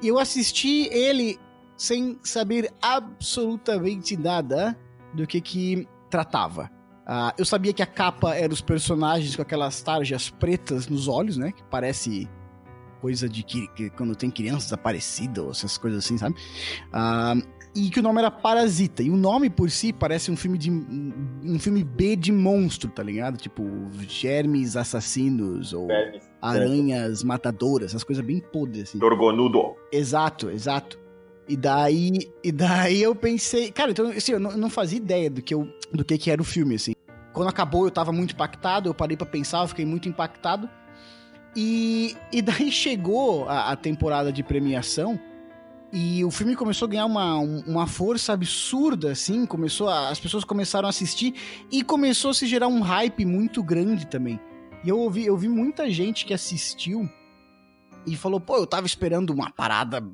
[0.01, 1.37] E eu assisti ele
[1.77, 4.79] sem saber absolutamente nada
[5.13, 6.71] do que que tratava.
[7.05, 11.37] Ah, eu sabia que a capa era os personagens com aquelas tarjas pretas nos olhos,
[11.37, 11.51] né?
[11.51, 12.31] Que parece
[13.01, 16.37] coisa de que, que quando tem crianças desaparecidas, ou essas coisas assim, sabe?
[16.93, 17.35] Ah,
[17.75, 19.03] e que o nome era Parasita.
[19.03, 23.03] E o nome por si parece um filme de um filme B de monstro, tá
[23.03, 23.37] ligado?
[23.37, 23.65] Tipo,
[24.09, 26.23] germes assassinos ou Vermes.
[26.41, 28.99] aranhas matadoras, essas coisas bem podres assim.
[28.99, 29.75] Dorgonudo.
[29.91, 30.99] Exato, exato.
[31.49, 35.29] E daí, e daí eu pensei, cara, então assim, eu não, eu não fazia ideia
[35.29, 36.93] do que eu, do que que era o filme assim.
[37.33, 40.71] Quando acabou eu tava muito impactado, eu parei pra pensar, eu fiquei muito impactado.
[41.57, 45.21] E, e daí chegou a, a temporada de premiação
[45.95, 50.19] e o filme começou a ganhar uma, um- uma força absurda, assim, começou a- as
[50.21, 51.33] pessoas começaram a assistir
[51.71, 54.39] e começou a se gerar um hype muito grande também.
[54.85, 57.09] E eu ouvi, eu vi muita gente que assistiu
[58.07, 60.05] e falou, pô, eu tava esperando uma parada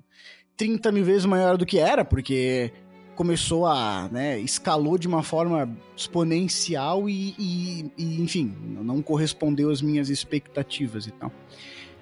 [0.57, 2.73] 30 mil vezes maior do que era, porque
[3.17, 9.83] começou a, né, escalou de uma forma exponencial e, e- e, enfim, não correspondeu às
[9.83, 11.33] minhas expectativas e tal.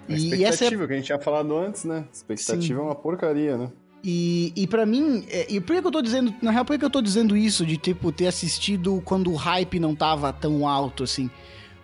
[0.09, 2.07] A E expectativa é que a gente tinha falado antes, né?
[2.13, 2.73] Expectativa Sim.
[2.73, 3.71] é uma porcaria, né?
[4.03, 6.73] E, e para mim, é, e por que que eu tô dizendo, na real, por
[6.73, 10.33] que que eu tô dizendo isso de tipo ter assistido quando o hype não tava
[10.33, 11.29] tão alto assim?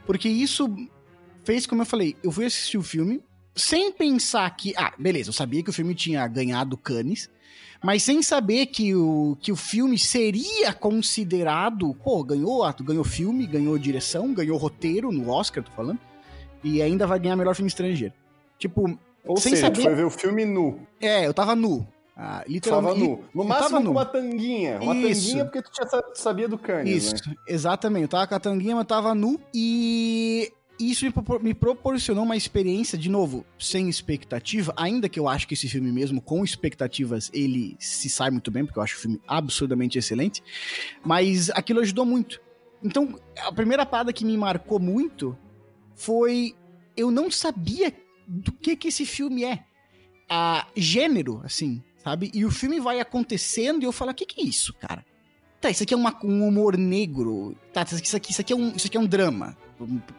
[0.07, 0.73] Porque isso
[1.45, 3.21] fez, como eu falei, eu fui assistir o filme
[3.55, 7.31] sem pensar que, ah, beleza, eu sabia que o filme tinha ganhado Cannes,
[7.83, 13.79] mas sem saber que o, que o filme seria considerado, pô, ganhou, ganhou filme, ganhou
[13.79, 16.01] direção, ganhou roteiro no Oscar, tô falando,
[16.65, 18.15] e ainda vai ganhar melhor filme estrangeiro.
[18.59, 20.81] Tipo, Ou Sem seja, saber- foi ver o filme nu.
[21.01, 21.87] é, eu tava nu.
[22.17, 23.01] Ah, Tava literalmente.
[23.01, 23.25] nu.
[23.35, 23.91] No eu máximo tava com nu.
[23.91, 24.79] uma tanguinha.
[24.81, 25.23] Uma Isso.
[25.29, 27.35] tanguinha porque tu já sa- sabia do Cannes, Isso, né?
[27.49, 28.03] exatamente.
[28.03, 29.41] Eu tava com a tanguinha, mas eu tava nu.
[29.53, 34.73] E isso me, propor- me proporcionou uma experiência, de novo, sem expectativa.
[34.77, 38.65] Ainda que eu acho que esse filme mesmo, com expectativas, ele se sai muito bem,
[38.65, 40.43] porque eu acho o filme absurdamente excelente.
[41.05, 42.41] Mas aquilo ajudou muito.
[42.83, 45.37] Então, a primeira parada que me marcou muito
[45.95, 46.55] foi...
[46.97, 47.93] Eu não sabia
[48.27, 49.65] do que que esse filme é.
[50.29, 52.31] A gênero, assim, sabe?
[52.33, 55.05] E o filme vai acontecendo e eu falo, o que que é isso, cara?
[55.61, 57.57] Tá, isso aqui é uma- um humor negro.
[57.73, 59.57] Tá, isso aqui, isso aqui, é, um, isso aqui é um drama.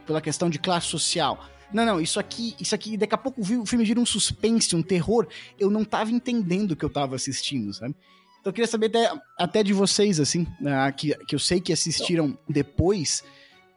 [0.06, 1.44] Pela questão de classe social.
[1.74, 4.84] Não, não, isso aqui, isso aqui, daqui a pouco o filme vira um suspense, um
[4.84, 5.28] terror.
[5.60, 7.96] Eu não tava entendendo o que eu tava assistindo, sabe?
[8.40, 11.74] Então eu queria saber até, até de vocês, assim, ah, que, que eu sei que
[11.74, 13.24] assistiram depois,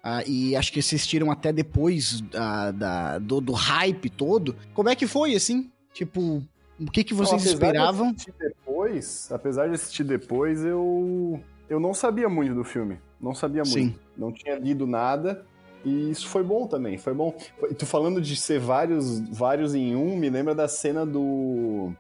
[0.09, 4.57] ah, e acho que assistiram até depois ah, da, do, do hype todo.
[4.73, 5.71] Como é que foi, assim?
[5.93, 6.43] Tipo,
[6.81, 8.09] o que, que vocês Então, de esperavam?
[8.11, 12.99] assistir depois, apesar de assistir depois, eu eu não sabia muito do filme.
[13.21, 13.75] Não sabia muito.
[13.75, 13.95] Sim.
[14.17, 15.45] Não tinha lido nada.
[15.85, 17.37] E isso foi bom também, foi bom.
[17.77, 21.93] Tu falando de ser vários, vários em um, me lembra da cena do,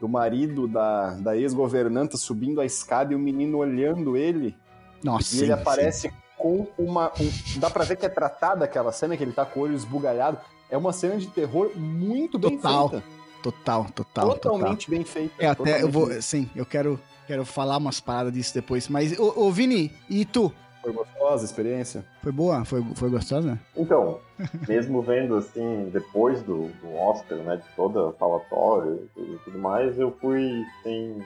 [0.00, 4.56] do marido da, da ex-governanta subindo a escada e o menino olhando ele.
[5.02, 5.52] Nossa, e sim, ele sim.
[5.52, 6.12] aparece
[6.46, 7.12] com uma.
[7.20, 9.74] um- dá pra ver que é tratada aquela cena, que ele tá com o olho
[9.74, 10.38] esbugalhado.
[10.70, 13.04] É uma cena de terror muito bem Total, feita.
[13.42, 14.52] Total, total, total.
[14.52, 15.34] Totalmente bem feita.
[15.38, 16.10] É, até eu vou.
[16.20, 18.88] Sim, eu quero, quero falar umas paradas disso depois.
[18.88, 20.52] Mas, ô, ô Vini, e tu?
[20.82, 22.04] Foi gostosa a experiência?
[22.22, 22.64] Foi boa?
[22.64, 23.58] Foi, foi gostosa?
[23.76, 24.20] Então,
[24.68, 29.98] mesmo vendo assim, depois do, do Oscar, né, de toda a falatória e tudo mais,
[29.98, 31.24] eu fui sem,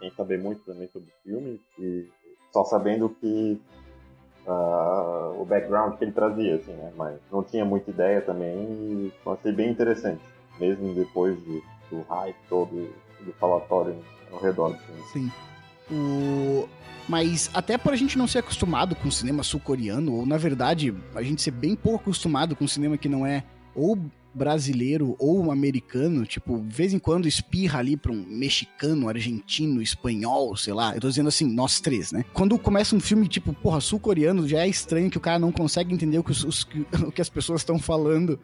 [0.00, 2.08] sem saber muito também sobre o filme e
[2.52, 3.60] só sabendo que
[4.46, 9.12] ah, o background que ele trazia, assim, né, mas não tinha muita ideia também e
[9.26, 10.20] achei bem interessante,
[10.58, 13.96] mesmo depois de, do hype todo, do falatório
[14.32, 15.02] ao redor do filme.
[15.12, 15.32] Sim.
[15.90, 16.68] O...
[17.08, 21.22] Mas até por a gente não ser acostumado com cinema sul-coreano, ou na verdade, a
[21.22, 23.42] gente ser bem pouco acostumado com cinema que não é
[23.74, 23.98] ou
[24.34, 30.56] brasileiro ou americano, tipo, de vez em quando espirra ali pra um mexicano, argentino, espanhol,
[30.56, 30.94] sei lá.
[30.94, 32.24] Eu tô dizendo assim, nós três, né?
[32.32, 35.92] Quando começa um filme tipo, porra, sul-coreano, já é estranho que o cara não consegue
[35.94, 36.66] entender o que, os- os-
[37.06, 38.38] o que as pessoas estão falando.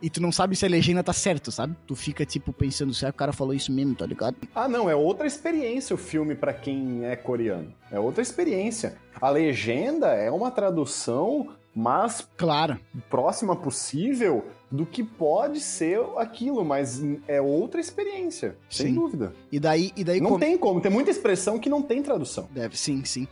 [0.00, 1.74] E tu não sabe se a legenda tá certo, sabe?
[1.84, 4.36] Tu fica, tipo, pensando, será que o cara falou isso mesmo, tá ligado?
[4.54, 7.74] Ah, não, é outra experiência o filme pra quem é coreano.
[7.90, 8.96] É outra experiência.
[9.20, 12.78] A legenda é uma tradução, mas Claro.
[13.10, 18.94] próxima possível do que pode ser aquilo, mas é outra experiência, sem Sim.
[18.94, 19.34] dúvida.
[19.50, 22.48] E daí, e daí Não tem como, tem muita expressão que não tem tradução.
[22.52, 23.26] Deve, sim, sim.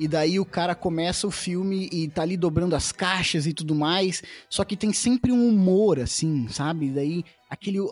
[0.00, 3.74] E daí o cara começa o filme e tá ali dobrando as caixas e tudo
[3.74, 6.90] mais, só que tem sempre um humor, assim, sabe?
[6.90, 7.90] Daí aquele, um-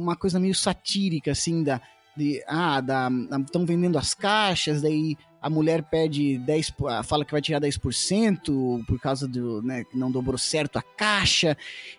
[0.00, 1.80] uma coisa meio satírica, assim, da...
[2.14, 3.08] De, ah, da,
[3.40, 7.60] estão vendendo as caixas, daí a mulher pede 10, po- ah, fala que vai tirar
[7.60, 11.56] 10% por causa do, né, que não dobrou certo a caixa,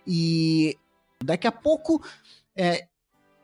[0.07, 0.77] e
[1.21, 2.01] daqui a pouco
[2.55, 2.85] é,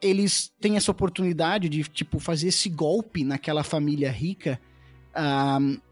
[0.01, 4.59] eles têm essa oportunidade de, tipo, fazer esse golpe naquela família rica,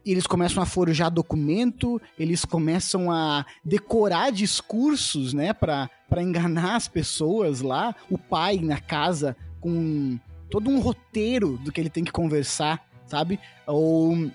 [0.06, 5.90] e eles começam a forjar documento, eles começam a decorar discursos, né, para
[6.20, 7.94] enganar as pessoas lá.
[8.10, 10.18] O pai na casa com
[10.50, 13.40] todo um roteiro do que ele tem que conversar, sabe?
[13.66, 14.30] Ou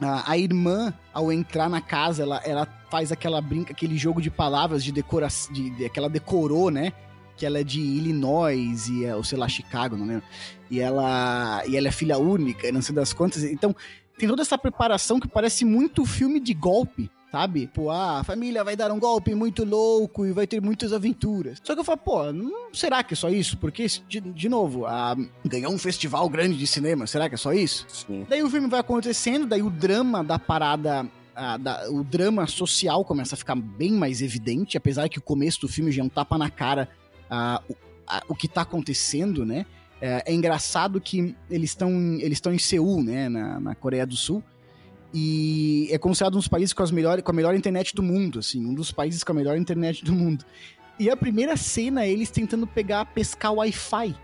[0.00, 4.82] a, irmã, ao entrar na casa, ela, ela faz aquela brinca, aquele jogo de palavras
[4.82, 6.92] de decoração, de, de- que ela decorou, né?
[7.36, 10.24] Que ela é de Illinois e é, ou sei lá, Chicago, não lembro.
[10.70, 13.44] E ela, e ela é filha única, não sei das quantas.
[13.44, 13.74] Então,
[14.18, 17.66] tem toda essa preparação que parece muito filme de golpe, sabe?
[17.72, 21.58] Pô, ah, a família vai dar um golpe muito louco e vai ter muitas aventuras.
[21.64, 23.56] Só que eu falo, pô, não será que é só isso?
[23.56, 27.52] Porque, de, de novo, ah, ganhou um festival grande de cinema, será que é só
[27.54, 27.86] isso?
[27.88, 28.26] Sim.
[28.28, 31.08] Daí o filme vai acontecendo, daí o drama da parada.
[31.34, 35.62] ah, da- o drama social começa a ficar bem mais evidente, apesar que o começo
[35.62, 36.90] do filme já é um tapa na cara
[37.70, 37.74] o,
[38.06, 39.64] a- o que tá acontecendo, né?
[39.98, 44.16] É, é engraçado que eles estão eles estão em Seul, né, na, na Coreia do
[44.16, 44.42] Sul,
[45.12, 48.38] e é considerado um dos países com, as melhores, com a melhor internet do mundo,
[48.38, 50.44] assim, um dos países com a melhor internet do mundo.
[50.98, 54.14] E a primeira cena é eles tentando pegar, pescar o Wi-Fi.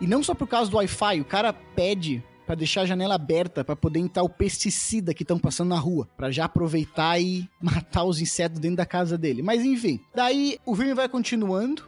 [0.00, 3.62] E não só por causa do Wi-Fi, o cara pede pra deixar a janela aberta
[3.62, 8.04] pra poder entrar o pesticida que estão passando na rua, Pra já aproveitar e matar
[8.04, 9.42] os insetos dentro da casa dele.
[9.42, 11.84] Mas enfim, daí o filme vai continuando,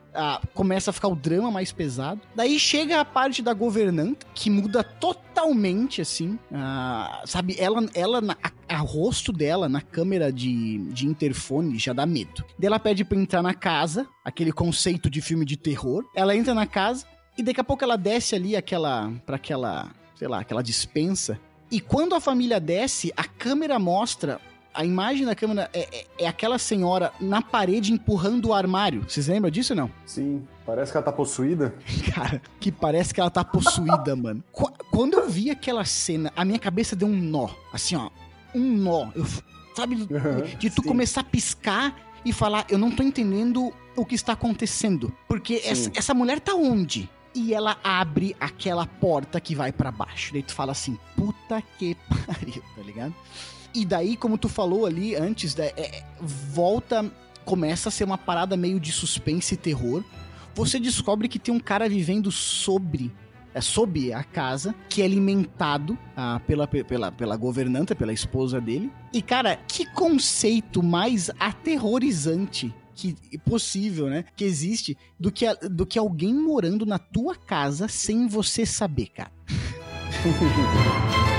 [0.54, 2.20] começa a ficar o drama mais pesado.
[2.34, 6.38] Daí chega a parte da governanta que muda totalmente assim,
[7.26, 7.56] sabe?
[7.58, 12.44] Ela, ela a, a rosto dela na câmera de, de interfone já dá medo.
[12.58, 16.04] Daí ela pede pra entrar na casa, aquele conceito de filme de terror.
[16.14, 17.06] Ela entra na casa
[17.36, 21.40] e daqui a pouco ela desce ali aquela para aquela, sei lá, aquela dispensa.
[21.70, 24.38] E quando a família desce, a câmera mostra
[24.74, 29.04] a imagem da câmera é, é- é aquela senhora na parede empurrando o armário.
[29.08, 29.90] Vocês lembram disso ou não?
[30.06, 30.46] Sim.
[30.64, 31.74] Parece que ela tá possuída.
[32.14, 34.42] Cara, que parece que ela tá possuída, mano.
[34.52, 37.48] Qu- Quando eu vi aquela cena, a minha cabeça deu um nó.
[37.72, 38.10] Assim, ó.
[38.54, 39.08] Um nó.
[39.14, 39.26] Eu
[39.74, 39.96] sabe,
[40.58, 40.88] de tu Sim.
[40.88, 45.12] começar a piscar e falar, eu não tô entendendo o que está acontecendo.
[45.26, 47.10] Porque essa, essa mulher tá onde?
[47.34, 50.32] E ela abre aquela porta que vai pra baixo.
[50.32, 51.96] Daí tu fala assim, puta que
[52.26, 53.14] pariu, tá ligado?
[53.74, 57.10] E daí, como tu falou ali antes, né, é- volta,
[57.44, 60.04] começa a ser uma parada meio de suspense e terror.
[60.54, 63.10] Você descobre que tem um cara vivendo sobre
[63.54, 68.90] é, sob a casa, que é alimentado ah, pela, pela, pela governanta, pela esposa dele.
[69.12, 74.24] E, cara, que conceito mais aterrorizante que possível, né?
[74.36, 79.32] Que existe do que, do que alguém morando na tua casa sem você saber, cara.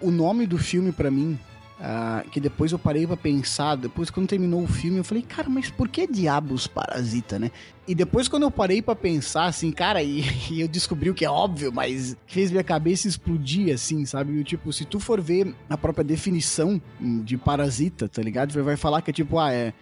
[0.00, 1.38] O nome do filme pra mim,
[1.80, 5.48] ah, que depois eu parei pra pensar, depois quando terminou o filme, eu falei, cara,
[5.48, 7.52] mas por que diabos parasita, né?
[7.86, 11.24] E depois quando eu parei pra pensar, assim, cara, e, e eu descobri o que
[11.24, 14.32] é óbvio, mas fez minha cabeça explodir, assim, sabe?
[14.32, 18.52] E, tipo, se tu for ver a própria definição de parasita, tá ligado?
[18.62, 19.72] Vai falar que é tipo, ah, é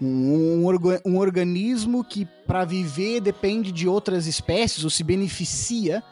[0.00, 6.02] um, um, um organismo que pra viver depende de outras espécies ou se beneficia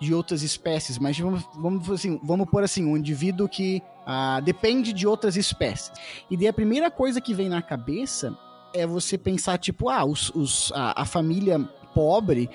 [0.00, 4.92] de outras espécies, mas vamos, vamos, assim, vamos pôr assim, um indivíduo que ah, depende
[4.92, 5.92] de outras espécies.
[6.30, 8.36] E daí a primeira coisa que vem na cabeça
[8.72, 11.60] é você pensar, tipo, ah, os, os- a, a família
[11.94, 12.48] pobre,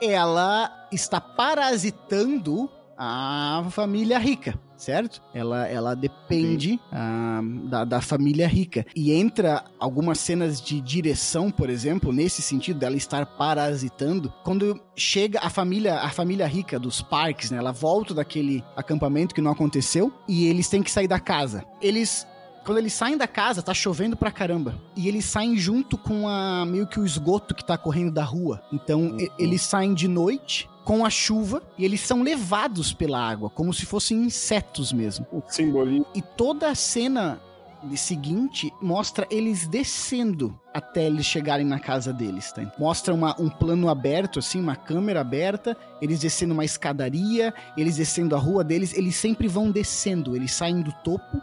[0.00, 5.22] ela está parasitando a família rica, certo?
[5.34, 8.84] Ela, ela depende ah, da, da família rica.
[8.94, 15.40] E entra algumas cenas de direção, por exemplo, nesse sentido dela estar parasitando, quando chega
[15.42, 17.58] a família, a família rica dos parques, né?
[17.58, 21.64] Ela volta daquele acampamento que não aconteceu e eles têm que sair da casa.
[21.80, 22.26] Eles
[22.66, 24.74] quando eles saem da casa, tá chovendo pra caramba.
[24.96, 28.60] E eles saem junto com a meio que o esgoto que tá correndo da rua.
[28.72, 33.48] Então, e- eles saem de noite com a chuva e eles são levados pela água,
[33.48, 35.24] como se fossem insetos mesmo.
[35.32, 36.06] O simbolismo.
[36.14, 37.40] E toda a cena
[37.84, 42.62] de seguinte mostra eles descendo até eles chegarem na casa deles, tá?
[42.78, 48.34] Mostra uma- um plano aberto, assim, uma câmera aberta, eles descendo uma escadaria, eles descendo
[48.34, 51.40] a rua deles, eles sempre vão descendo, eles saem do topo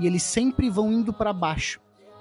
[0.00, 1.80] e eles sempre vão indo pra baixo.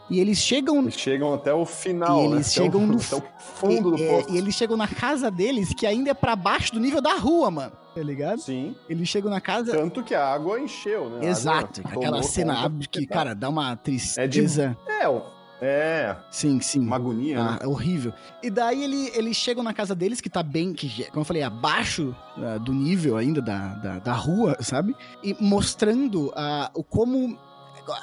[0.10, 2.36] E eles chegam Eles chegam até o final, E né?
[2.36, 4.34] eles Até chegam o, no até o fundo do é, poço.
[4.34, 7.50] e eles chegam na casa deles, que ainda é pra baixo do nível da rua,
[7.50, 7.72] mano.
[7.96, 8.40] Tá ligado?
[8.42, 8.76] Sim.
[8.90, 9.72] Eles chegam na casa.
[9.72, 11.28] Tanto que a água encheu, né?
[11.28, 13.82] Exato, aquela cena que, cara, dá uma É, de...
[13.82, 14.78] tristeza.
[14.88, 15.22] é, o-
[15.62, 16.80] é, Sim, sim.
[16.82, 17.60] uma agonia, Ah, né?
[17.62, 18.12] é horrível.
[18.42, 21.42] E daí ele, eles chegam na casa deles, que tá bem, que, como eu falei,
[21.42, 24.94] abaixo ah, do nível ainda da, da, da rua, sabe?
[25.24, 27.38] E mostrando ah, o como,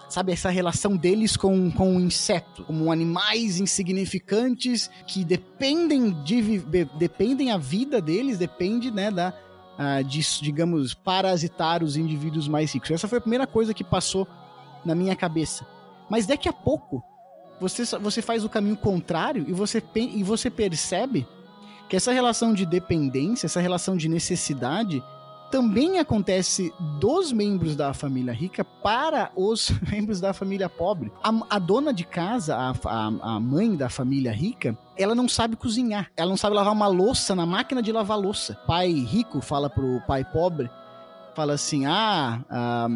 [0.08, 6.60] sabe, essa relação deles com, com o inseto, como animais insignificantes que dependem de
[6.98, 9.34] dependem a vida deles, depende, né, da
[9.82, 12.90] ah, de, digamos, parasitar os indivíduos mais ricos.
[12.90, 14.28] Essa foi a primeira coisa que passou
[14.84, 15.66] na minha cabeça.
[16.10, 17.02] Mas daqui a pouco
[17.58, 21.26] você, você faz o caminho contrário e você, e você percebe
[21.88, 25.02] que essa relação de dependência, essa relação de necessidade,
[25.50, 31.10] também acontece dos membros da família rica para os membros da família pobre.
[31.22, 35.56] A, a dona de casa, a, a, a mãe da família rica, ela não sabe
[35.56, 36.10] cozinhar.
[36.16, 38.54] Ela não sabe lavar uma louça na máquina de lavar louça.
[38.66, 40.70] Pai rico fala pro pai pobre,
[41.34, 42.86] fala assim: Ah, ah,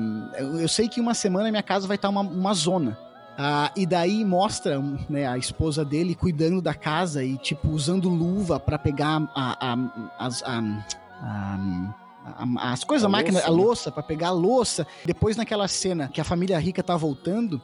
[0.61, 2.97] eu sei que uma semana minha casa vai estar uma, uma zona.
[3.37, 4.81] Ah, e daí mostra
[5.11, 9.79] né, a esposa dele cuidando da casa e, tipo, usando luva pra pegar a, a-
[10.21, 11.95] a- a-
[12.59, 13.57] as coisas, a, A máquina, louça, a né?
[13.63, 14.87] louça, pra pegar a louça.
[15.05, 17.61] Depois, naquela cena que a família rica tá voltando,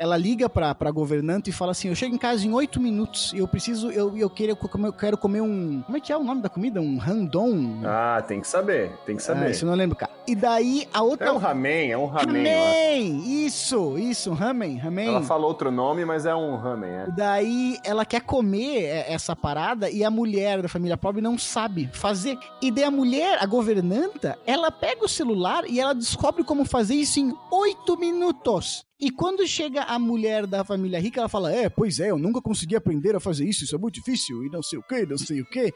[0.00, 3.34] ela liga pra, pra governante e fala assim: Eu chego em casa em oito minutos
[3.34, 5.82] e eu preciso, eu, eu, quero, eu quero comer um.
[5.82, 6.80] Como é que é o nome da comida?
[6.80, 7.82] Um randon?
[7.84, 9.50] Ah, tem que saber, tem que Ah, saber.
[9.50, 10.10] isso eu não lembro, cara.
[10.26, 11.28] E daí a outra.
[11.28, 12.44] É um ramen, é um ramen.
[12.46, 13.44] Ramen!
[13.44, 15.08] Isso, isso, ramen, ramen.
[15.08, 17.06] Ela falou outro nome, mas é um ramen, é.
[17.14, 21.90] Daí ela quer comer é, essa parada e a mulher da família pobre não sabe
[21.92, 22.38] fazer.
[22.62, 26.94] E daí a mulher, a governanta, ela pega o celular e ela descobre como fazer
[26.94, 28.82] isso em oito minutos.
[29.00, 32.40] E quando chega a mulher da família rica, ela fala: É, pois é, eu nunca
[32.42, 35.16] consegui aprender a fazer isso, isso é muito difícil, e não sei o que, não
[35.18, 35.72] sei o que.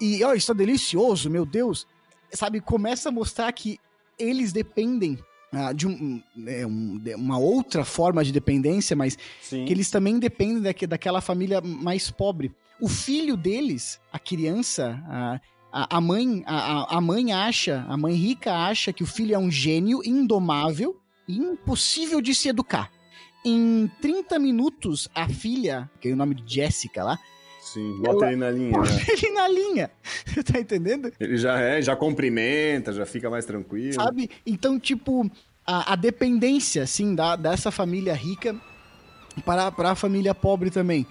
[0.00, 1.86] E ó, isso é delicioso, meu Deus.
[2.32, 3.78] Sabe, começa a mostrar que
[4.18, 5.18] eles dependem
[5.52, 9.64] ah, de um- é, um- de uma outra forma de dependência, mas Sim.
[9.64, 12.54] que eles também dependem daque- daquela família mais pobre.
[12.80, 15.40] O filho deles, a criança, a,
[15.72, 19.38] a, a mãe, a, a- mãe acha, a mãe rica acha que o filho é
[19.40, 20.96] um gênio indomável
[21.36, 22.90] impossível de se educar.
[23.44, 27.18] Em 30 minutos, a filha, que é o nome de Jessica lá,
[27.60, 28.88] Sim, bota ele na linha, né?
[29.08, 29.90] ele na linha.
[30.50, 31.12] tá entendendo?
[31.20, 33.94] Ele já é, já cumprimenta, já fica mais tranquilo.
[33.94, 34.30] Sabe?
[34.44, 35.30] Então, tipo,
[35.66, 38.56] a, a dependência, assim, da, dessa família rica
[39.44, 41.06] para, para a família pobre também.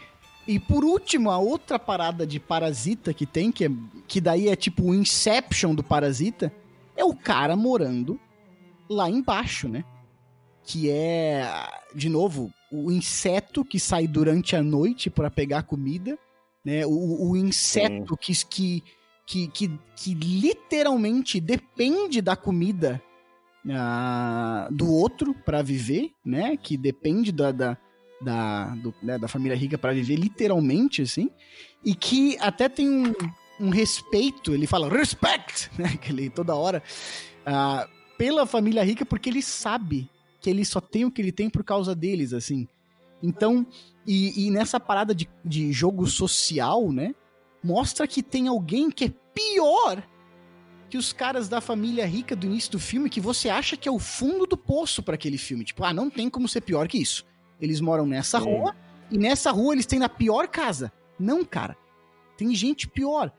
[0.48, 3.70] E por último, a outra parada de parasita que tem, que, é,
[4.08, 6.52] que daí é tipo o Inception do parasita,
[6.98, 8.20] é o cara morando
[8.90, 9.84] lá embaixo, né?
[10.72, 11.50] Que é,
[11.96, 16.16] de novo, o inseto que sai durante a noite para pegar comida,
[16.64, 16.86] né?
[16.86, 18.84] O, o inseto que, que,
[19.26, 23.02] que, que, que literalmente depende da comida
[23.68, 26.56] ah, do outro para viver, né?
[26.56, 27.76] Que depende da, da,
[28.22, 31.32] da, do- né, da família rica para viver, literalmente, assim.
[31.84, 33.14] E que até tem um,
[33.60, 35.98] um respeito, ele fala respect, né?
[35.98, 36.84] Que ele toda hora,
[37.44, 37.88] ah,
[38.20, 40.08] pela família rica, porque ele sabe
[40.40, 42.68] que ele só tem o que ele tem por causa deles, assim.
[43.22, 43.66] Então,
[44.06, 47.14] e, e nessa parada de, de jogo social, né?
[47.64, 50.04] Mostra que tem alguém que é pior
[50.90, 53.92] que os caras da família rica do início do filme, que você acha que é
[53.92, 55.64] o fundo do poço pra aquele filme.
[55.64, 57.26] Tipo, ah, não tem como ser pior que isso.
[57.62, 58.46] Eles moram nessa Sim.
[58.46, 58.76] rua,
[59.12, 60.92] e nessa rua eles têm a pior casa.
[61.20, 61.78] Não, cara.
[62.38, 63.32] Tem gente pior.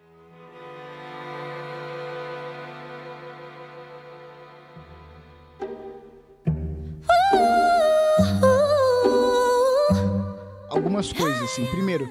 [10.80, 11.66] Algumas coisas, assim.
[11.66, 12.10] Primeiro,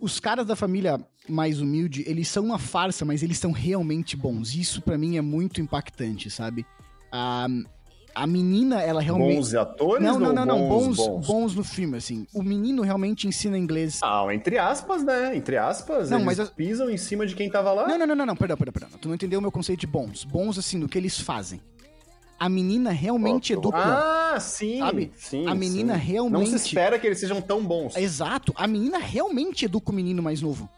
[0.00, 4.56] os caras da família mais humilde, eles são uma farsa, mas eles são realmente bons.
[4.56, 6.66] Isso pra mim é muito impactante, sabe?
[7.12, 7.46] A,
[8.12, 9.36] a menina, ela realmente.
[9.36, 10.68] Bons atores não, não, não, não.
[10.68, 11.54] Bons, bons, bons.
[11.54, 12.26] no filme, assim.
[12.34, 14.00] O menino realmente ensina inglês.
[14.02, 15.36] Ah, entre aspas, né?
[15.36, 17.86] Entre aspas, Não, eles mas pisam em cima de quem tava lá.
[17.86, 18.98] Não, não, não, não, não, perdão, perdão, perdão.
[18.98, 20.24] Tu não entendeu o meu conceito de bons.
[20.24, 21.60] Bons, assim, no que eles fazem.
[22.38, 23.78] A menina realmente educa.
[23.78, 25.10] Ah, sim, Sabe?
[25.16, 25.46] sim.
[25.46, 26.00] A menina sim.
[26.06, 27.96] realmente- Não se espera que eles sejam tão bons.
[27.96, 28.52] Exato.
[28.56, 30.68] A menina realmente educa o menino mais novo.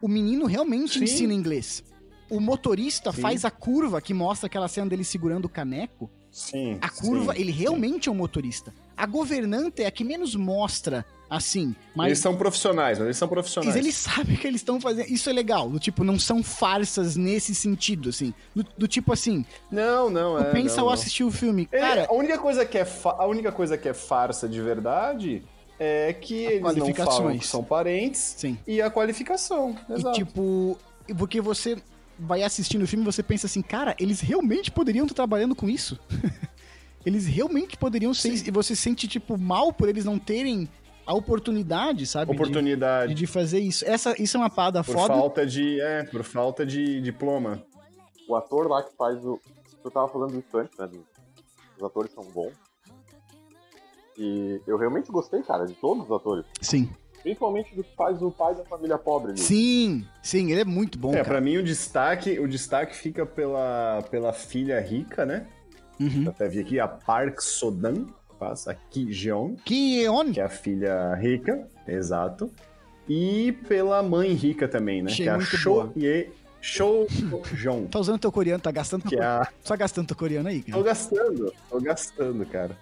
[0.00, 1.04] O menino realmente Sim.
[1.04, 1.82] ensina inglês.
[2.30, 3.20] O motorista Sim.
[3.22, 6.10] faz a curva que mostra aquela cena dele segurando o caneco.
[6.30, 6.78] Sim.
[6.82, 7.40] A curva, sim.
[7.40, 8.72] ele realmente é um motorista.
[8.96, 11.74] A governanta é a que menos mostra, assim.
[11.94, 13.76] Mas Eles são profissionais, mas eles são Mas profissionais.
[13.76, 15.10] eles sabem que eles estão fazendo.
[15.10, 15.68] Isso é legal.
[15.68, 18.32] Do tipo, não são farsas nesse sentido, assim.
[18.54, 20.44] Do, do tipo assim, Não, não, é.
[20.50, 20.94] pensa não, ao não.
[20.94, 21.68] assistir o filme.
[21.72, 24.60] Ele- Cara, a, única coisa que é fa- a única coisa que é farsa de
[24.60, 25.42] verdade
[25.78, 28.56] é que eles não falam que são parentes Sim.
[28.66, 29.76] e a qualificação.
[29.90, 30.20] Exato.
[30.20, 30.78] E tipo,
[31.18, 31.76] porque você
[32.18, 35.68] vai assistindo o filme e você pensa assim, cara, eles realmente poderiam estar trabalhando com
[35.68, 35.98] isso?
[37.04, 38.32] eles realmente poderiam ser.
[38.46, 40.68] E você se sente, tipo, mal por eles não terem
[41.06, 42.32] a oportunidade, sabe?
[42.32, 43.14] de- Oportunidade.
[43.14, 43.84] De, de fazer isso.
[43.86, 45.14] Essa, isso é uma parada Por foda.
[45.14, 45.80] falta de.
[45.80, 47.62] É, por falta de diploma.
[48.28, 49.40] O ator lá que faz o.
[49.84, 50.90] Eu tava falando isso antes, né?
[51.78, 52.52] Os atores são bons.
[54.18, 56.44] E eu realmente gostei, cara, de todos os atores.
[56.60, 56.88] Sim.
[57.22, 59.40] Principalmente do que faz o pai da família pobre ali.
[59.40, 61.24] Sim, sim, ele é muito bom, é, cara.
[61.24, 65.46] pra mim o destaque, o destaque fica pela, pela filha rica, né?
[66.00, 66.24] Uhum.
[66.24, 68.06] Eu até vi aqui a Park Sodan,
[68.38, 70.32] faz a Ki Jeon, Que on?
[70.32, 72.50] que é a filha rica, exato.
[73.08, 75.10] E pela mãe rica também, né?
[75.10, 75.92] Achei que é a Cho.
[75.96, 76.28] Ye
[76.60, 77.06] Cho
[77.54, 80.60] Jeon, Tá usando teu coreano, tá gastando teu é a Só gastando teu coreano aí,
[80.62, 80.82] Tô cara.
[80.82, 82.76] gastando, tô gastando, cara.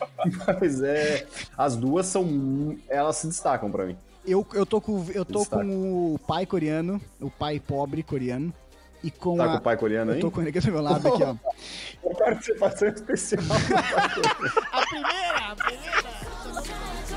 [0.60, 1.26] Mas é.
[1.56, 2.76] As duas são.
[2.88, 3.96] Elas se destacam pra mim.
[4.26, 8.52] Eu, eu tô, com, eu tô com o pai coreano, o pai pobre coreano.
[9.02, 9.48] E com Tá a.
[9.48, 10.20] com o pai coreano eu aí?
[10.20, 11.34] tô com ele aqui do meu lado, aqui, ó.
[12.02, 13.42] Uma participação especial.
[14.72, 17.10] A primeira, a primeira.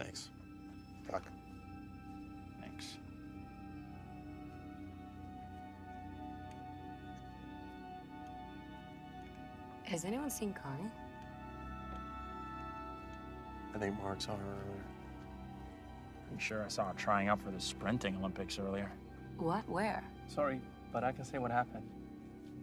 [0.00, 1.43] 혹시
[9.94, 10.90] Has anyone seen Connie?
[13.72, 14.84] I think Mark saw her earlier.
[16.26, 18.90] Pretty sure I saw her trying out for the sprinting Olympics earlier.
[19.38, 19.68] What?
[19.68, 20.02] Where?
[20.26, 20.60] Sorry,
[20.92, 21.88] but I can say what happened.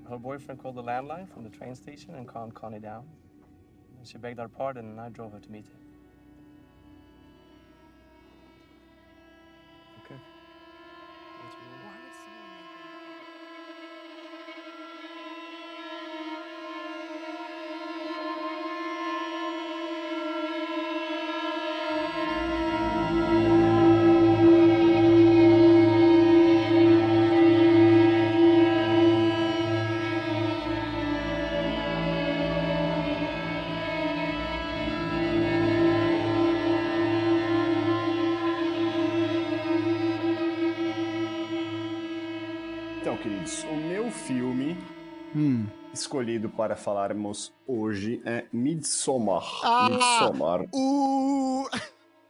[0.09, 3.05] Her boyfriend called the landline from the train station and calmed Connie down.
[4.03, 5.80] She begged our pardon, and I drove her to meet him.
[46.61, 49.43] Para falarmos hoje é Midsommar.
[49.63, 49.89] Ah!
[49.89, 50.65] Midsommar.
[50.71, 51.67] O.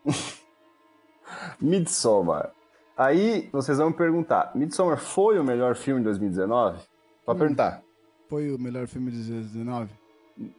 [1.59, 2.51] Midsommar.
[2.95, 6.79] Aí vocês vão me perguntar: Midsommar foi o melhor filme de 2019?
[7.25, 7.37] Pra Hum.
[7.37, 7.83] perguntar.
[8.29, 9.89] Foi o melhor filme de 2019?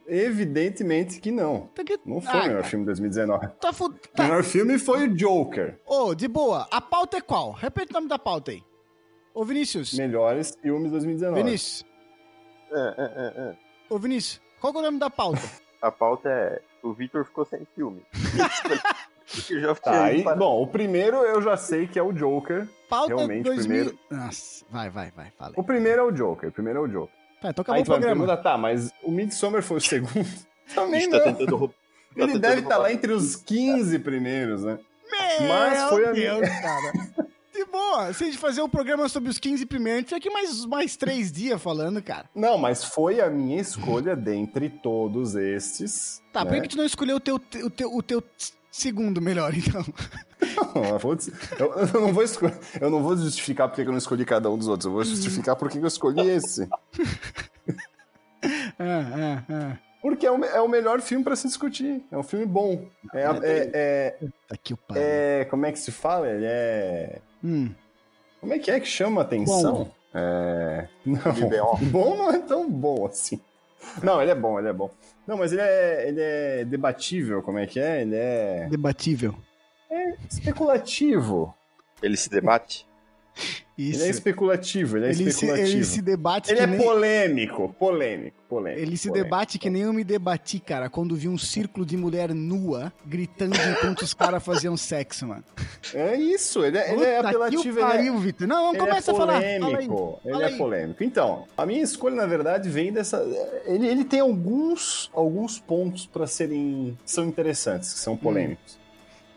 [0.06, 1.70] Evidentemente que não.
[1.74, 3.48] Tá que- Não foi Ah, o melhor cara, filme de 2019.
[3.58, 3.86] Tá fu...
[3.86, 4.24] O Tá.
[4.24, 5.80] melhor filme foi o Joker.
[5.86, 6.68] Ô, de boa.
[6.70, 7.52] A pauta é qual?
[7.52, 8.62] Repete o nome da pauta aí.
[9.34, 9.94] Ô, Vinícius.
[9.94, 11.42] Melhores filmes de 2019.
[11.42, 11.90] Vinícius.
[12.72, 13.54] É, é, é, é.
[13.90, 14.40] Ô, Vinícius.
[14.60, 15.42] Qual que é o nome da pauta?
[15.80, 16.60] A pauta é.
[16.82, 18.02] O Victor ficou sem filme.
[19.34, 22.68] Porque já Tá, aí, para- bom, o primeiro eu já sei que é o Joker.
[22.88, 23.64] Pauta Realmente, 2000...
[23.66, 25.30] primeiro- Nossa, vai, vai, vai.
[25.38, 25.54] Fala aí.
[25.56, 26.48] O primeiro é o Joker.
[26.48, 27.14] O primeiro é o Joker.
[27.40, 28.14] Tá, então acabou Aí o programa.
[28.26, 30.28] perguntar, tá, mas o Midsommar foi o segundo?
[30.74, 31.18] Também não.
[31.18, 31.74] tá tentando roubar.
[32.14, 34.78] Ele deve estar lá entre os 15 primeiros, né?
[35.48, 36.92] Mas foi a Meu minha- Deus, cara.
[37.72, 38.12] Boa.
[38.12, 40.64] Se a gente fazer um programa sobre os 15 primeiros, a gente fica aqui mais,
[40.66, 42.26] mais três dias falando, cara.
[42.34, 46.22] Não, mas foi a minha escolha dentre todos estes.
[46.32, 46.60] Tá, por né?
[46.60, 48.22] que que tu não escolheu o teu, o teu, o teu
[48.70, 49.84] segundo melhor, então?
[50.74, 51.16] Não, eu, vou,
[51.58, 52.50] eu- eu não vou esco-
[52.80, 54.86] eu não vou justificar porque eu não escolhi cada um dos outros.
[54.86, 56.68] Eu vou justificar por que eu escolhi esse.
[58.44, 59.76] Ah, ah, ah.
[60.00, 62.02] Porque é o, é o melhor filme pra se discutir.
[62.10, 62.88] É um filme bom.
[63.14, 64.16] É, a- é, é,
[64.48, 65.00] Tá aqui o pariu.
[65.00, 66.28] é- como é que se fala?
[66.28, 67.20] Ele é.
[67.44, 67.70] Hum.
[68.40, 69.72] Como é que é que chama a atenção?
[69.84, 69.90] Bom.
[70.14, 70.88] É.
[71.04, 71.76] Não.
[71.90, 73.40] Bom não é tão bom assim.
[74.02, 74.90] Não, ele é bom, ele é bom.
[75.26, 78.02] Não, mas ele é, ele é debatível, como é que é?
[78.02, 79.34] Ele é Debatível.
[80.30, 81.54] especulativo.
[82.02, 82.86] Ele se debate.
[83.76, 84.00] Isso.
[84.00, 85.68] Ele é especulativo, ele é Ele se, especulativo.
[85.68, 86.78] ele se debate Ele é nem...
[86.78, 88.82] polêmico, polêmico, polêmico.
[88.82, 89.30] Ele se polêmico.
[89.30, 93.56] debate que nem eu me debati, cara, quando vi um círculo de mulher nua gritando
[93.56, 95.42] enquanto os caras faziam sexo, mano.
[95.94, 98.46] É isso, ele é, ele é apelativo, o ele é, pariu, Vitor.
[98.46, 99.32] Não, não começa é a falar.
[99.40, 99.58] Fala aí.
[99.60, 100.20] polêmico.
[100.22, 100.58] Ele Fala é aí.
[100.58, 101.04] polêmico.
[101.04, 103.24] Então, a minha escolha, na verdade, vem dessa.
[103.64, 106.98] Ele, ele tem alguns, alguns pontos para serem.
[107.02, 108.02] que são interessantes, que Hum.
[108.02, 108.78] são polêmicos.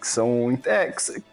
[0.02, 0.60] Que são.
[0.66, 1.24] É, que,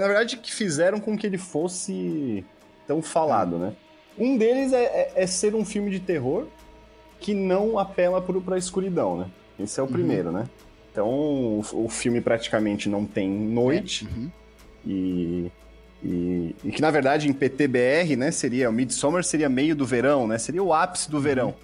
[0.00, 2.44] na verdade, que fizeram com que ele fosse
[2.86, 3.72] tão falado, né?
[4.18, 6.46] Um deles é, é- é ser um filme de terror
[7.20, 9.26] que não apela pro, pra escuridão, né?
[9.58, 10.44] Esse é o primeiro, né?
[10.92, 14.06] Então, o, o filme praticamente não tem noite.
[14.06, 14.30] Uhum.
[14.86, 15.50] E,
[16.02, 18.68] e, e que, na verdade, em PTBR, né, seria...
[18.68, 20.38] O Midsummer seria meio do verão, né?
[20.38, 21.54] Seria o ápice do verão.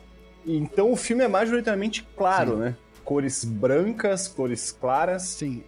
[0.45, 2.59] E Então, o filme é majoritariamente claro, Sim.
[2.59, 2.77] né?
[3.05, 5.23] Cores brancas, cores claras.
[5.23, 5.63] Sim.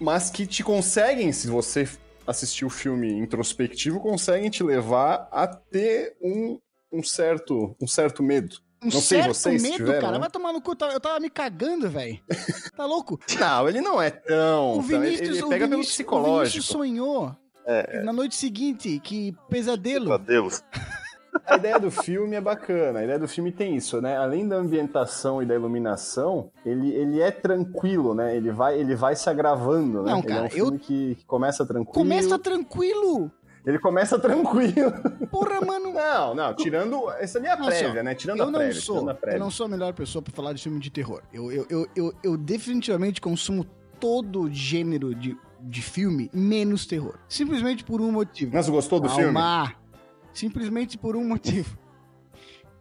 [0.00, 1.88] Mas que te conseguem, se você
[2.26, 6.58] assistir o filme introspectivo, conseguem te levar a ter um,
[6.92, 8.56] um, certo, um certo medo.
[8.82, 10.12] Um Não sei certo vocês medo, tiveram, cara.
[10.14, 10.18] né?
[10.18, 10.72] Vai tomar no cu.
[10.72, 12.18] Eu tava- me cagando, velho.
[12.76, 13.18] Tá louco?
[13.38, 14.78] Não, ele não é tão.
[14.78, 16.38] O ele- Vinícius, ele o pega pelo Vinícius- O psicológico.
[16.40, 17.36] Vinícius sonhou
[17.66, 19.00] É, na noite seguinte.
[19.02, 20.18] Que pesadelo.
[20.18, 20.62] Deus.
[21.46, 23.00] A ideia do filme é bacana.
[23.00, 24.16] A ideia do filme tem isso, né?
[24.16, 28.36] Além da ambientação e da iluminação, ele, ele é tranquilo, né?
[28.36, 30.12] Ele vai, ele vai se agravando, né?
[30.12, 31.92] Não, ele é cara, um filme que, que começa tranquilo.
[31.92, 33.30] Começa tranquilo.
[33.66, 34.92] Ele começa tranquilo.
[35.30, 35.92] Porra, mano.
[35.94, 37.10] Não, não, tirando.
[37.12, 38.14] Essa ali é a só, prévia, né?
[38.14, 38.80] Tirando eu a não prévia.
[38.80, 39.40] sou, tirando a eu prévia.
[39.40, 41.22] não sou a melhor pessoa pra falar de filme de terror.
[41.32, 43.64] Eu, eu, eu, eu, eu definitivamente consumo
[43.98, 47.18] todo gênero de, de filme, menos terror.
[47.28, 48.50] Simplesmente por um motivo.
[48.52, 49.32] Mas gostou do filme?
[50.34, 51.78] Simplesmente por um motivo.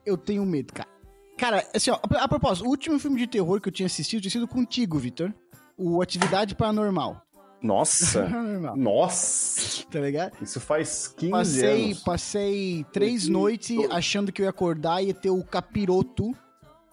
[0.05, 0.89] Eu tenho medo, cara.
[1.37, 4.31] Cara, assim, ó, a, propósito, o último filme de terror que eu tinha assistido tinha
[4.31, 5.33] sido contigo, Vitor.
[5.77, 7.21] O Atividade Paranormal.
[7.61, 8.23] Nossa!
[8.29, 8.75] Paranormal.
[8.75, 9.85] Nossa!
[9.85, 10.33] Tá ligado?
[10.41, 11.99] Isso faz 15 Passei, anos.
[12.03, 16.35] passei três noites achando que eu ia acordar e ia ter o capiroto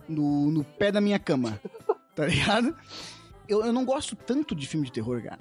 [0.09, 1.61] no, no pé da minha cama.
[2.15, 2.77] Tá ligado?
[3.49, 5.39] Eu, eu não gosto tanto de filme de terror, cara.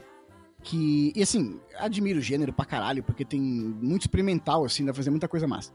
[0.64, 1.12] Que.
[1.16, 5.10] E assim, admiro o gênero pra caralho, porque tem muito experimental, assim, dá pra fazer
[5.10, 5.72] muita coisa massa.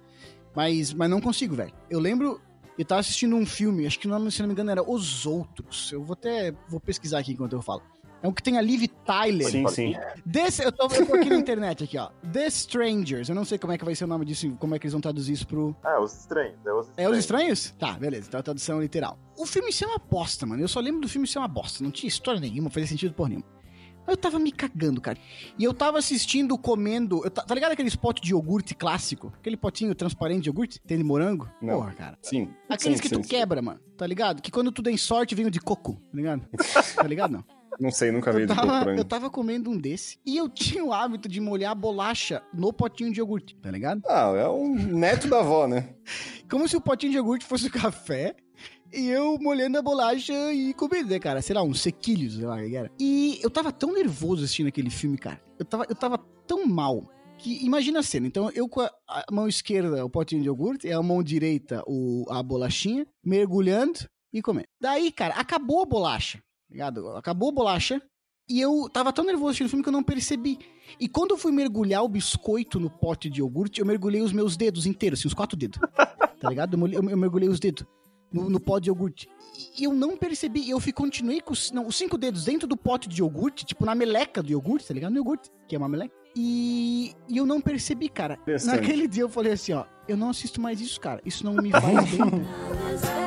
[0.54, 1.72] Mas, mas não consigo, velho.
[1.90, 2.40] Eu lembro.
[2.76, 5.24] Eu tava assistindo um filme, acho que o nome, se não me engano, era Os
[5.26, 5.92] Outros.
[5.92, 6.52] Eu vou até.
[6.68, 7.82] Vou pesquisar aqui enquanto eu falo.
[8.20, 9.50] É um que tem a Liv Tyler.
[9.50, 9.94] Sim, sim.
[10.30, 12.08] This, eu, tô, eu tô aqui na internet, aqui, ó.
[12.32, 13.28] The Strangers.
[13.28, 14.92] Eu não sei como é que vai ser o nome disso, como é que eles
[14.92, 15.76] vão traduzir isso pro.
[15.84, 16.56] É, os estranhos.
[16.64, 17.58] É os É Os estranhos.
[17.66, 17.70] Estranhos?
[17.78, 18.26] Tá, beleza.
[18.28, 19.18] Então a tradução literal.
[19.36, 20.62] O filme ser uma bosta, mano.
[20.62, 21.84] Eu só lembro do filme ser uma bosta.
[21.84, 23.42] Não tinha história nenhuma, fazia sentido por nenhum.
[24.06, 25.18] Eu tava me cagando, cara.
[25.58, 27.20] E eu tava assistindo, comendo.
[27.30, 29.32] ta- tá ligado aquele pote de iogurte clássico?
[29.38, 30.80] Aquele potinho transparente de iogurte?
[30.86, 31.48] Tem de morango?
[31.60, 31.74] Não.
[31.74, 32.18] Porra, cara.
[32.22, 32.50] Sim.
[32.68, 33.28] Aqueles sim, que sim, tu sim.
[33.28, 33.80] quebra, mano.
[33.96, 34.42] Tá ligado?
[34.42, 36.46] Que quando tu tem sorte vem o de coco, tá ligado?
[36.96, 37.44] tá ligado, não?
[37.80, 40.92] Não sei, nunca vi Eu tava, eu tava comendo um desse e eu tinha o
[40.92, 44.00] hábito de molhar a bolacha no potinho de iogurte, tá ligado?
[44.06, 45.88] Ah, é um neto da avó, né?
[46.48, 48.36] Como se o potinho de iogurte fosse o café
[48.96, 51.42] e eu molhando a bolacha e comendo, né, cara?
[51.42, 52.90] Sei lá, uns sequilhos, sei lá que era.
[52.98, 55.40] E eu tava tão nervoso assistindo aquele filme, cara.
[55.58, 57.08] Eu tava, eu tava tão mal.
[57.38, 58.26] Que imagina a cena.
[58.26, 61.82] Então, eu com a, a mão esquerda o potinho de iogurte, e a mão direita
[61.86, 63.98] o, a bolachinha, mergulhando
[64.32, 64.68] e comendo.
[64.80, 66.40] Daí, cara, acabou a bolacha,
[66.70, 67.08] ligado?
[67.10, 68.00] Acabou a bolacha
[68.48, 70.58] e eu tava tão nervoso assistindo o filme que eu não percebi.
[71.00, 74.56] E quando eu fui mergulhar o biscoito no pote de iogurte, eu mergulhei os meus
[74.56, 75.78] dedos inteiros, assim, os quatro dedos.
[76.40, 76.76] Tá ligado?
[76.88, 77.86] Eu- eu mergulhei os dedos
[78.34, 79.28] no, no pote de iogurte.
[79.78, 80.60] E eu não percebi.
[80.60, 83.64] E eu fui, continuei com os, não, os cinco dedos dentro do pote de iogurte,
[83.64, 85.12] tipo na meleca do iogurte, tá ligado?
[85.12, 86.12] No iogurte, que é uma meleca.
[86.36, 88.38] E, e eu não percebi, cara.
[88.64, 91.20] Naquele dia eu falei assim, ó, eu não assisto mais isso, cara.
[91.24, 93.23] Isso não me faz bem.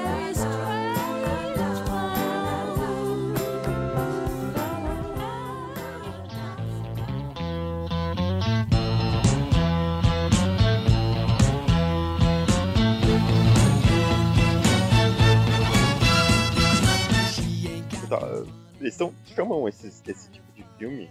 [18.10, 18.44] Tá,
[18.80, 21.10] Eles tão, chamam esses, esse tipo de filme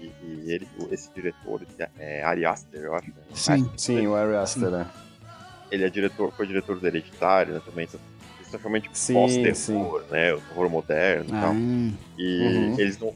[0.00, 1.62] e, e ele, esse diretor,
[1.98, 3.08] é Ari Aster, eu acho.
[3.08, 3.14] Né?
[3.34, 3.70] Sim.
[3.76, 4.86] Sim, o Ari Aster, né?
[5.70, 7.84] Ele é diretor, foi diretor do Hereditário, né, também.
[7.86, 8.00] Então,
[8.94, 10.32] Sim, pós-terror, né?
[10.32, 11.52] O terror moderno e tal.
[11.52, 12.74] Ah, E Uhum.
[12.78, 13.14] eles não.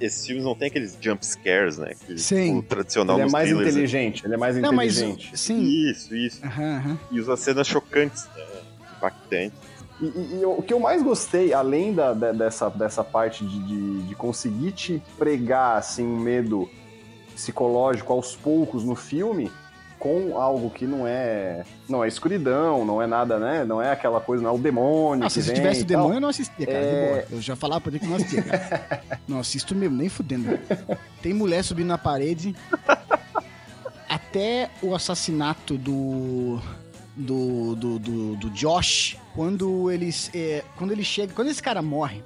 [0.00, 1.94] Esses filmes não tem aqueles jump scares, né?
[1.94, 2.58] Que, Sim.
[2.58, 5.38] O tradicional Ele é nos mais thrillers, inteligente, ele é mais não, mas inteligente.
[5.38, 5.62] sim.
[5.62, 6.40] Isso, isso.
[7.12, 8.62] E usa cenas chocantes, né?
[8.96, 9.58] Impactantes.
[10.04, 13.58] E, e- e o que eu mais gostei, além da, da- dessa, dessa parte de,
[13.60, 16.68] de, de conseguir te pregar assim, um medo
[17.34, 19.50] psicológico aos poucos no filme,
[19.98, 23.64] com algo que não é não é escuridão, não é nada, né?
[23.64, 25.24] Não é aquela coisa, não é o demônio.
[25.26, 26.78] Que se tivesse o demônio, eu não assistia, cara.
[26.78, 27.26] É.
[27.30, 29.02] Eu já falava pra ele que não assistia, cara.
[29.26, 30.58] Não assisto mesmo, nem fudendo.
[31.22, 32.54] Tem mulher subindo na parede.
[34.08, 36.60] Até o assassinato do.
[37.16, 40.30] Do, do, do, do Josh, quando eles.
[40.34, 41.32] é, quando ele chega.
[41.32, 42.24] Quando esse cara morre,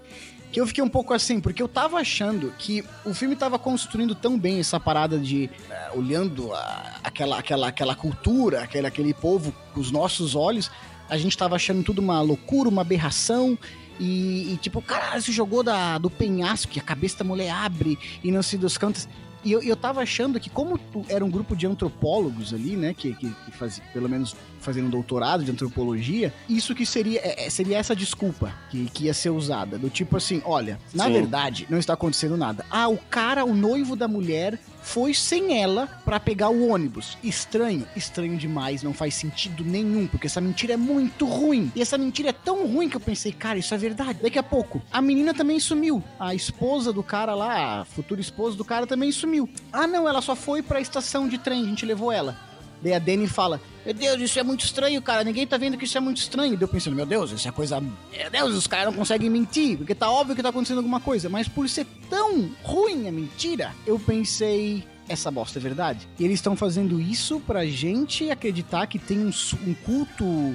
[0.50, 4.14] que eu fiquei um pouco assim, porque eu tava achando que o filme tava construindo
[4.14, 9.54] tão bem essa parada de eh, olhando a- aquela, aquela, aquela cultura, aquele, aquele povo
[9.74, 10.70] com os nossos olhos,
[11.10, 13.58] a gente tava achando tudo uma loucura, uma aberração.
[14.00, 17.98] E, e, tipo, caralho, se jogou da, do penhasco, que a cabeça da mulher abre
[18.24, 19.06] e não se dos cantos.
[19.44, 22.92] E eu, eu tava achando que, como tu- era um grupo de antropólogos ali, né?
[22.92, 27.46] Que, que, que fazia, pelo menos fazendo um doutorado de antropologia, isso que seria, é,
[27.46, 29.78] é, seria essa desculpa que, que ia ser usada.
[29.78, 31.12] Do tipo assim, olha, na Sim.
[31.12, 32.64] verdade, não está acontecendo nada.
[32.70, 34.58] Ah, o cara, o noivo da mulher,
[34.88, 37.18] foi sem ela pra pegar o ônibus.
[37.22, 41.70] Estranho, estranho demais, não faz sentido nenhum, porque essa mentira é muito ruim.
[41.76, 44.20] E essa mentira é tão ruim que eu pensei, cara, isso é verdade.
[44.22, 46.02] Daqui a pouco, a menina também sumiu.
[46.18, 49.46] A esposa do cara lá, a futura esposa do cara também sumiu.
[49.70, 52.47] Ah, não, ela só foi pra estação de trem, a gente levou ela.
[52.82, 55.24] Daí a Dani fala: Meu Deus, isso é muito estranho, cara.
[55.24, 56.52] Ninguém tá vendo que isso é muito estranho.
[56.52, 57.80] Daí eu pensando: Meu Deus, isso é coisa.
[57.80, 61.28] Meu Deus, os caras não conseguem mentir, porque tá óbvio que tá acontecendo alguma coisa.
[61.28, 64.84] Mas por ser tão ruim a mentira, eu pensei.
[65.08, 66.06] Essa bosta é verdade.
[66.18, 69.30] E eles estão fazendo isso pra gente acreditar que tem um,
[69.66, 70.54] um culto,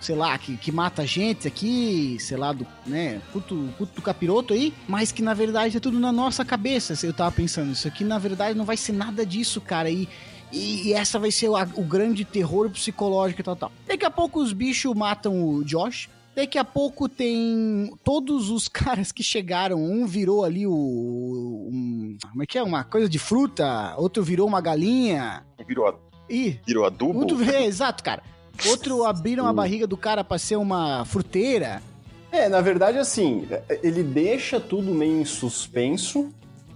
[0.00, 4.54] sei lá, que, que mata gente aqui, sei lá, do, né, culto, culto do capiroto
[4.54, 6.94] aí, mas que na verdade é tudo na nossa cabeça.
[7.06, 9.88] Eu tava pensando, isso aqui na verdade não vai ser nada disso, cara.
[9.88, 10.08] E,
[10.52, 13.72] e, e essa vai ser o, o grande terror psicológico e tal, tal.
[13.86, 16.08] Daqui a pouco os bichos matam o Josh.
[16.34, 19.82] Daqui a pouco tem todos os caras que chegaram.
[19.82, 20.72] Um virou ali o.
[20.72, 22.62] um- como é que é?
[22.62, 23.94] Uma coisa de fruta.
[23.96, 25.44] Outro virou uma galinha.
[25.66, 25.94] Virou, a-
[26.30, 27.18] Ih, virou adubo?
[27.20, 28.22] outro, é, exato, cara.
[28.66, 31.82] Outro abriram a barriga do cara pra ser uma fruteira.
[32.30, 33.46] É, na verdade, assim,
[33.82, 36.32] ele deixa tudo meio em suspenso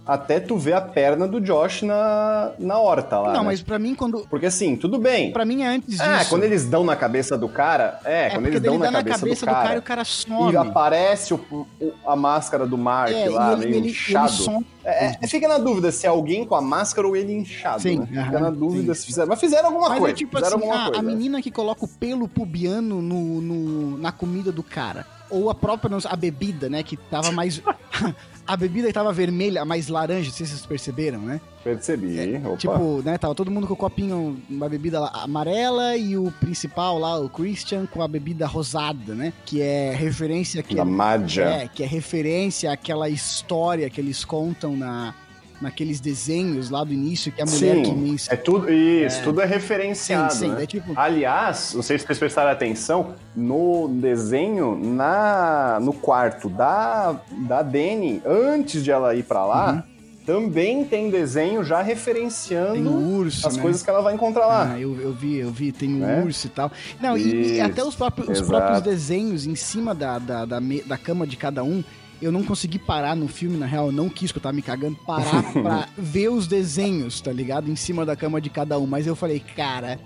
[0.07, 3.33] até tu ver a perna do Josh na, na horta lá.
[3.33, 3.45] não, né?
[3.47, 4.25] mas pra mim, quando.
[4.29, 5.31] Porque assim, tudo bem.
[5.31, 6.29] Pra mim é antes Ah, disso.
[6.29, 7.99] quando eles dão na cabeça do cara.
[8.05, 10.53] É, É, quando eles dão ele na dá cabeça, do, cara, e o cara some.
[10.53, 13.89] E aparece o- o- a máscara do Mark É, lá, e ele- meio ele- ele
[13.89, 14.31] inchado.
[14.31, 14.65] some.
[14.85, 17.99] É, é, fica na dúvida se é alguém com a máscara ou ele inchado, Sim,
[18.09, 18.23] né?
[18.25, 19.01] Fica na dúvida sim.
[19.01, 19.27] se fizeram.
[19.27, 20.13] Mas fizeram alguma Mas coisa.
[20.13, 20.99] é tipo fizeram assim, alguma a, coisa.
[20.99, 25.05] a menina que coloca o pelo pubiano no, no- na comida do cara.
[25.29, 26.83] Ou a própria, não a bebida, né?
[26.83, 27.61] Que tava mais.
[28.47, 31.41] a bebida que tava vermelha, mais laranja, não sei se vocês perceberam, né?
[31.63, 32.17] Percebi.
[32.45, 32.57] Opa.
[32.57, 37.19] Tipo, né, tava todo mundo com o copinho, uma bebida amarela e o principal lá,
[37.19, 39.33] o Christian, com a bebida rosada, né?
[39.45, 41.43] Que é referência que Da Madja.
[41.43, 45.13] É, que é referência àquela história que eles contam na
[45.61, 49.23] naqueles desenhos lá do início que a mulher Sim, que me é tudo isso, É.
[49.23, 50.63] tudo é referenciado, Sim, sim, né?
[50.63, 57.19] é tipo- Aliás, não sei se vocês prestaram atenção, no desenho, na no quarto da,
[57.47, 59.83] da Dani, antes de ela ir pra lá,
[60.25, 63.17] também tem desenho já referenciando Uhum.
[63.19, 63.61] Urso, as né?
[63.61, 64.73] coisas que ela vai encontrar lá.
[64.73, 66.21] Ah, eu, eu vi, eu vi, tem o Né?
[66.23, 66.71] urso e tal.
[66.99, 70.59] Não, e, e Isso, até os próprios, os próprios desenhos em cima da, da, da,
[70.59, 71.81] me- da cama de cada um.
[72.21, 74.61] Eu não consegui parar no filme, na real, eu não quis, que eu tava me
[74.61, 77.69] cagando, parar pra ver os desenhos, tá ligado?
[77.69, 78.87] Em cima da cama de cada um.
[78.87, 79.99] Mas eu falei, cara,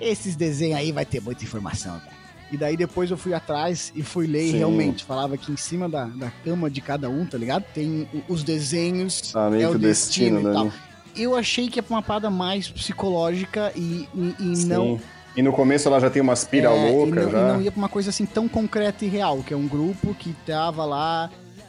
[0.00, 2.16] esses desenhos aí vai ter muita informação, cara.
[2.50, 4.56] E daí depois eu fui atrás e fui ler e Sim.
[4.58, 7.62] realmente falava que em cima da, da cama de cada um, tá ligado?
[7.74, 10.64] Tem os desenhos, Ah, meio é que o destino, destino, e tal.
[10.64, 10.72] né?
[11.14, 14.98] Eu achei que é uma parada mais psicológica e, e, e não
[15.36, 17.38] E no começo ela já tem umas pira é, louca e não, já.
[17.38, 20.14] e não ia pra uma coisa assim tão concreta e real, que é um grupo
[20.14, 21.28] que tava lá,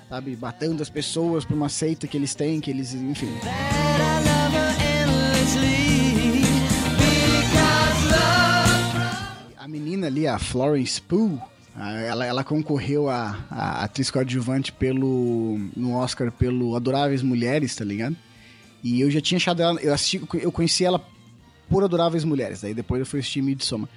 [0.09, 3.29] sabe, batendo as pessoas pra uma seita que eles têm, que eles, enfim.
[9.55, 11.39] A menina ali, a Florence Pugh,
[11.77, 18.17] ela, ela concorreu a, a atriz coadjuvante pelo, no Oscar pelo Adoráveis Mulheres, tá ligado?
[18.83, 21.05] E eu já tinha achado ela, eu, assisti, eu conheci ela
[21.69, 23.87] por Adoráveis Mulheres, daí depois eu fui assistir Midsommar.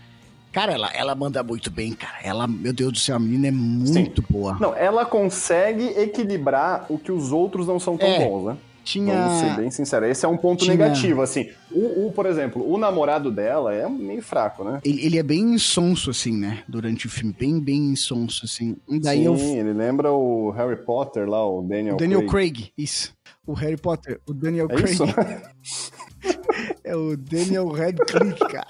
[0.52, 2.18] Cara, ela, ela manda muito bem, cara.
[2.22, 4.56] Ela, meu Deus do céu, a menina é muito boa.
[4.60, 8.56] Não, ela consegue equilibrar o que os outros não são tão É, bons, né?
[8.84, 10.08] tinha- Vamos ser bem sinceros.
[10.10, 11.48] Esse é um ponto Tinha- negativo, assim.
[11.70, 14.80] O, o, por exemplo, o namorado dela é meio fraco, né?
[14.84, 16.64] Ele, ele é bem insonso, assim, né?
[16.68, 17.32] Durante o filme.
[17.38, 18.76] Bem, bem insonso, assim.
[18.88, 19.36] E Daí Sim, eu.
[19.60, 22.52] ele lembra o Harry Potter lá, o Daniel, Daniel Craig.
[22.54, 22.72] Craig.
[22.76, 23.14] isso.
[23.46, 24.92] O Harry Potter, o Daniel É Craig.
[24.92, 25.04] isso?
[26.84, 28.66] é o Daniel Radcliffe, cara.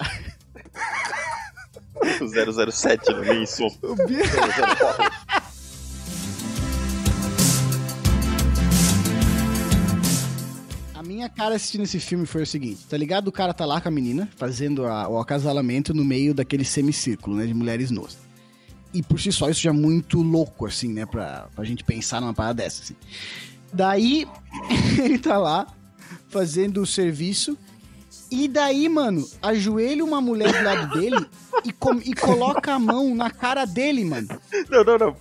[2.21, 3.45] O 007 no meio
[4.07, 4.23] bi-
[10.93, 13.27] A minha cara assistindo esse filme foi o seguinte, tá ligado?
[13.27, 17.35] O cara tá lá com a menina, fazendo a- o acasalamento no meio daquele semicírculo,
[17.37, 18.17] né, de mulheres nuas.
[18.93, 22.21] E por si só isso já é muito louco, assim, né, pra, pra gente pensar
[22.21, 22.95] numa parada dessa, assim.
[23.73, 24.27] Daí,
[25.03, 25.67] ele tá lá,
[26.29, 27.57] fazendo o serviço,
[28.33, 31.25] e daí, mano, ajoelha uma mulher do lado dele
[31.63, 34.27] e, com- e coloca a mão na cara dele, mano.
[34.69, 35.15] Não, não, não.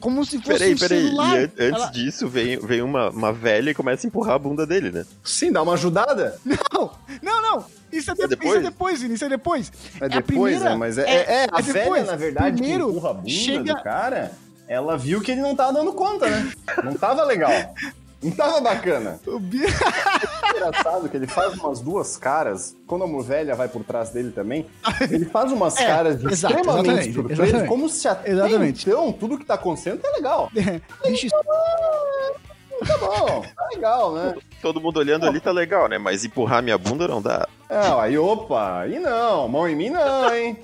[0.00, 1.02] Como se fosse Peraí, um peraí.
[1.04, 1.34] celular.
[1.36, 4.38] E an- antes Ela- disso, vem, vem uma, uma velha e começa a empurrar a
[4.38, 5.04] bunda dele, né?
[5.22, 6.38] Sim, dá uma ajudada.
[6.44, 6.90] Não,
[7.22, 7.64] não, não.
[7.92, 8.50] Isso é, de- depois?
[8.50, 9.72] isso é depois, Vini, isso é depois.
[10.00, 10.24] É a depois,
[10.56, 10.74] primeira- né?
[10.76, 12.06] Mas é, é, é, a é velha, depois.
[12.06, 14.32] na verdade, Primeiro, que empurra a bunda chega- do cara,
[14.66, 16.50] ela viu que ele não tava dando conta, né?
[16.82, 17.52] Não tava legal.
[18.22, 19.18] Não tava bacana.
[19.26, 23.82] O Bi- É engraçado que ele faz umas duas caras, quando a mulher vai por
[23.84, 24.66] trás dele também,
[25.10, 27.68] ele faz umas É, caras de exato, extremamente exatamente, exatamente.
[27.68, 28.88] como se até Exatamente.
[28.88, 30.50] então tudo que tá acontecendo tá legal.
[31.04, 31.28] Bicho,
[32.86, 34.34] Tá bom, tá legal, né?
[34.60, 35.98] Todo mundo olhando ali tá legal, né?
[35.98, 37.48] Mas empurrar minha bunda não dá.
[37.68, 40.58] É, aí opa, aí não, mão em mim não, hein?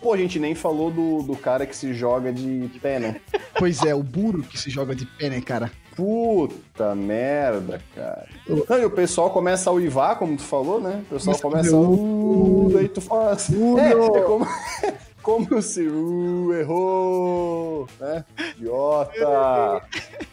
[0.00, 3.20] Pô, a gente nem falou do, do cara que se joga de pé, né?
[3.58, 5.72] pois é, o burro que se joga de pé, né, cara?
[5.96, 8.26] Puta merda, cara.
[8.48, 11.02] Não, e o pessoal começa a uivar, como tu falou, né?
[11.06, 11.90] O pessoal Começa a começa a.
[11.96, 13.56] dizer, Uh, daí tu fala assim.
[13.56, 14.46] Uh, é, é como,
[15.22, 15.82] como se.
[15.86, 17.86] Uh, errou!
[18.00, 18.24] Né?
[18.56, 19.82] Idiota!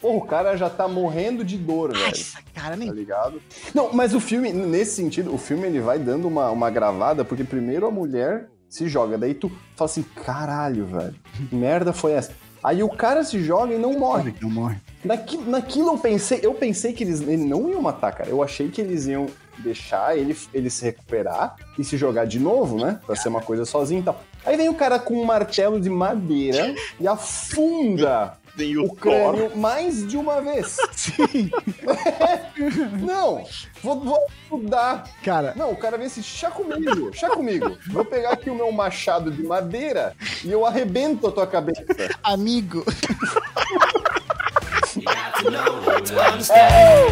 [0.01, 2.05] Pô, o cara já tá morrendo de dor, velho.
[2.07, 2.89] Nossa, cara, Tá nem.
[2.89, 3.41] ligado?
[3.73, 7.43] Não, mas o filme, nesse sentido, o filme ele vai dando uma, uma gravada, porque
[7.43, 11.15] primeiro a mulher se joga, daí tu fala assim, caralho, velho,
[11.49, 12.31] que merda foi essa?
[12.63, 14.33] Aí o cara se joga e não morre.
[14.41, 14.77] Não morre.
[15.03, 18.29] Naqui, naquilo eu pensei, eu pensei que eles ele não iam matar, cara.
[18.29, 22.77] Eu achei que eles iam deixar ele, ele se recuperar e se jogar de novo,
[22.77, 22.99] né?
[23.05, 24.21] Pra ser uma coisa sozinho e tal.
[24.45, 29.49] Aí vem o cara com um martelo de madeira e afunda tem o, o crânio
[29.49, 29.57] Thor.
[29.57, 30.77] mais de uma vez.
[30.91, 31.49] Sim.
[33.01, 33.45] não,
[33.81, 35.03] vou, vou estudar.
[35.23, 35.53] Cara.
[35.55, 37.77] Não, o cara vê assim, chá comigo, chá comigo.
[37.89, 41.83] Vou pegar aqui o meu machado de madeira e eu arrebento a tua cabeça.
[42.23, 42.83] Amigo.
[46.53, 47.05] É.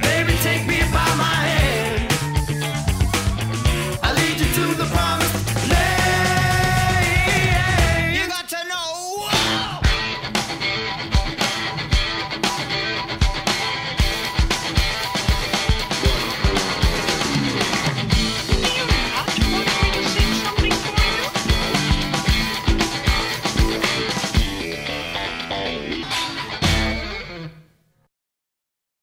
[0.00, 1.45] Baby, take me by my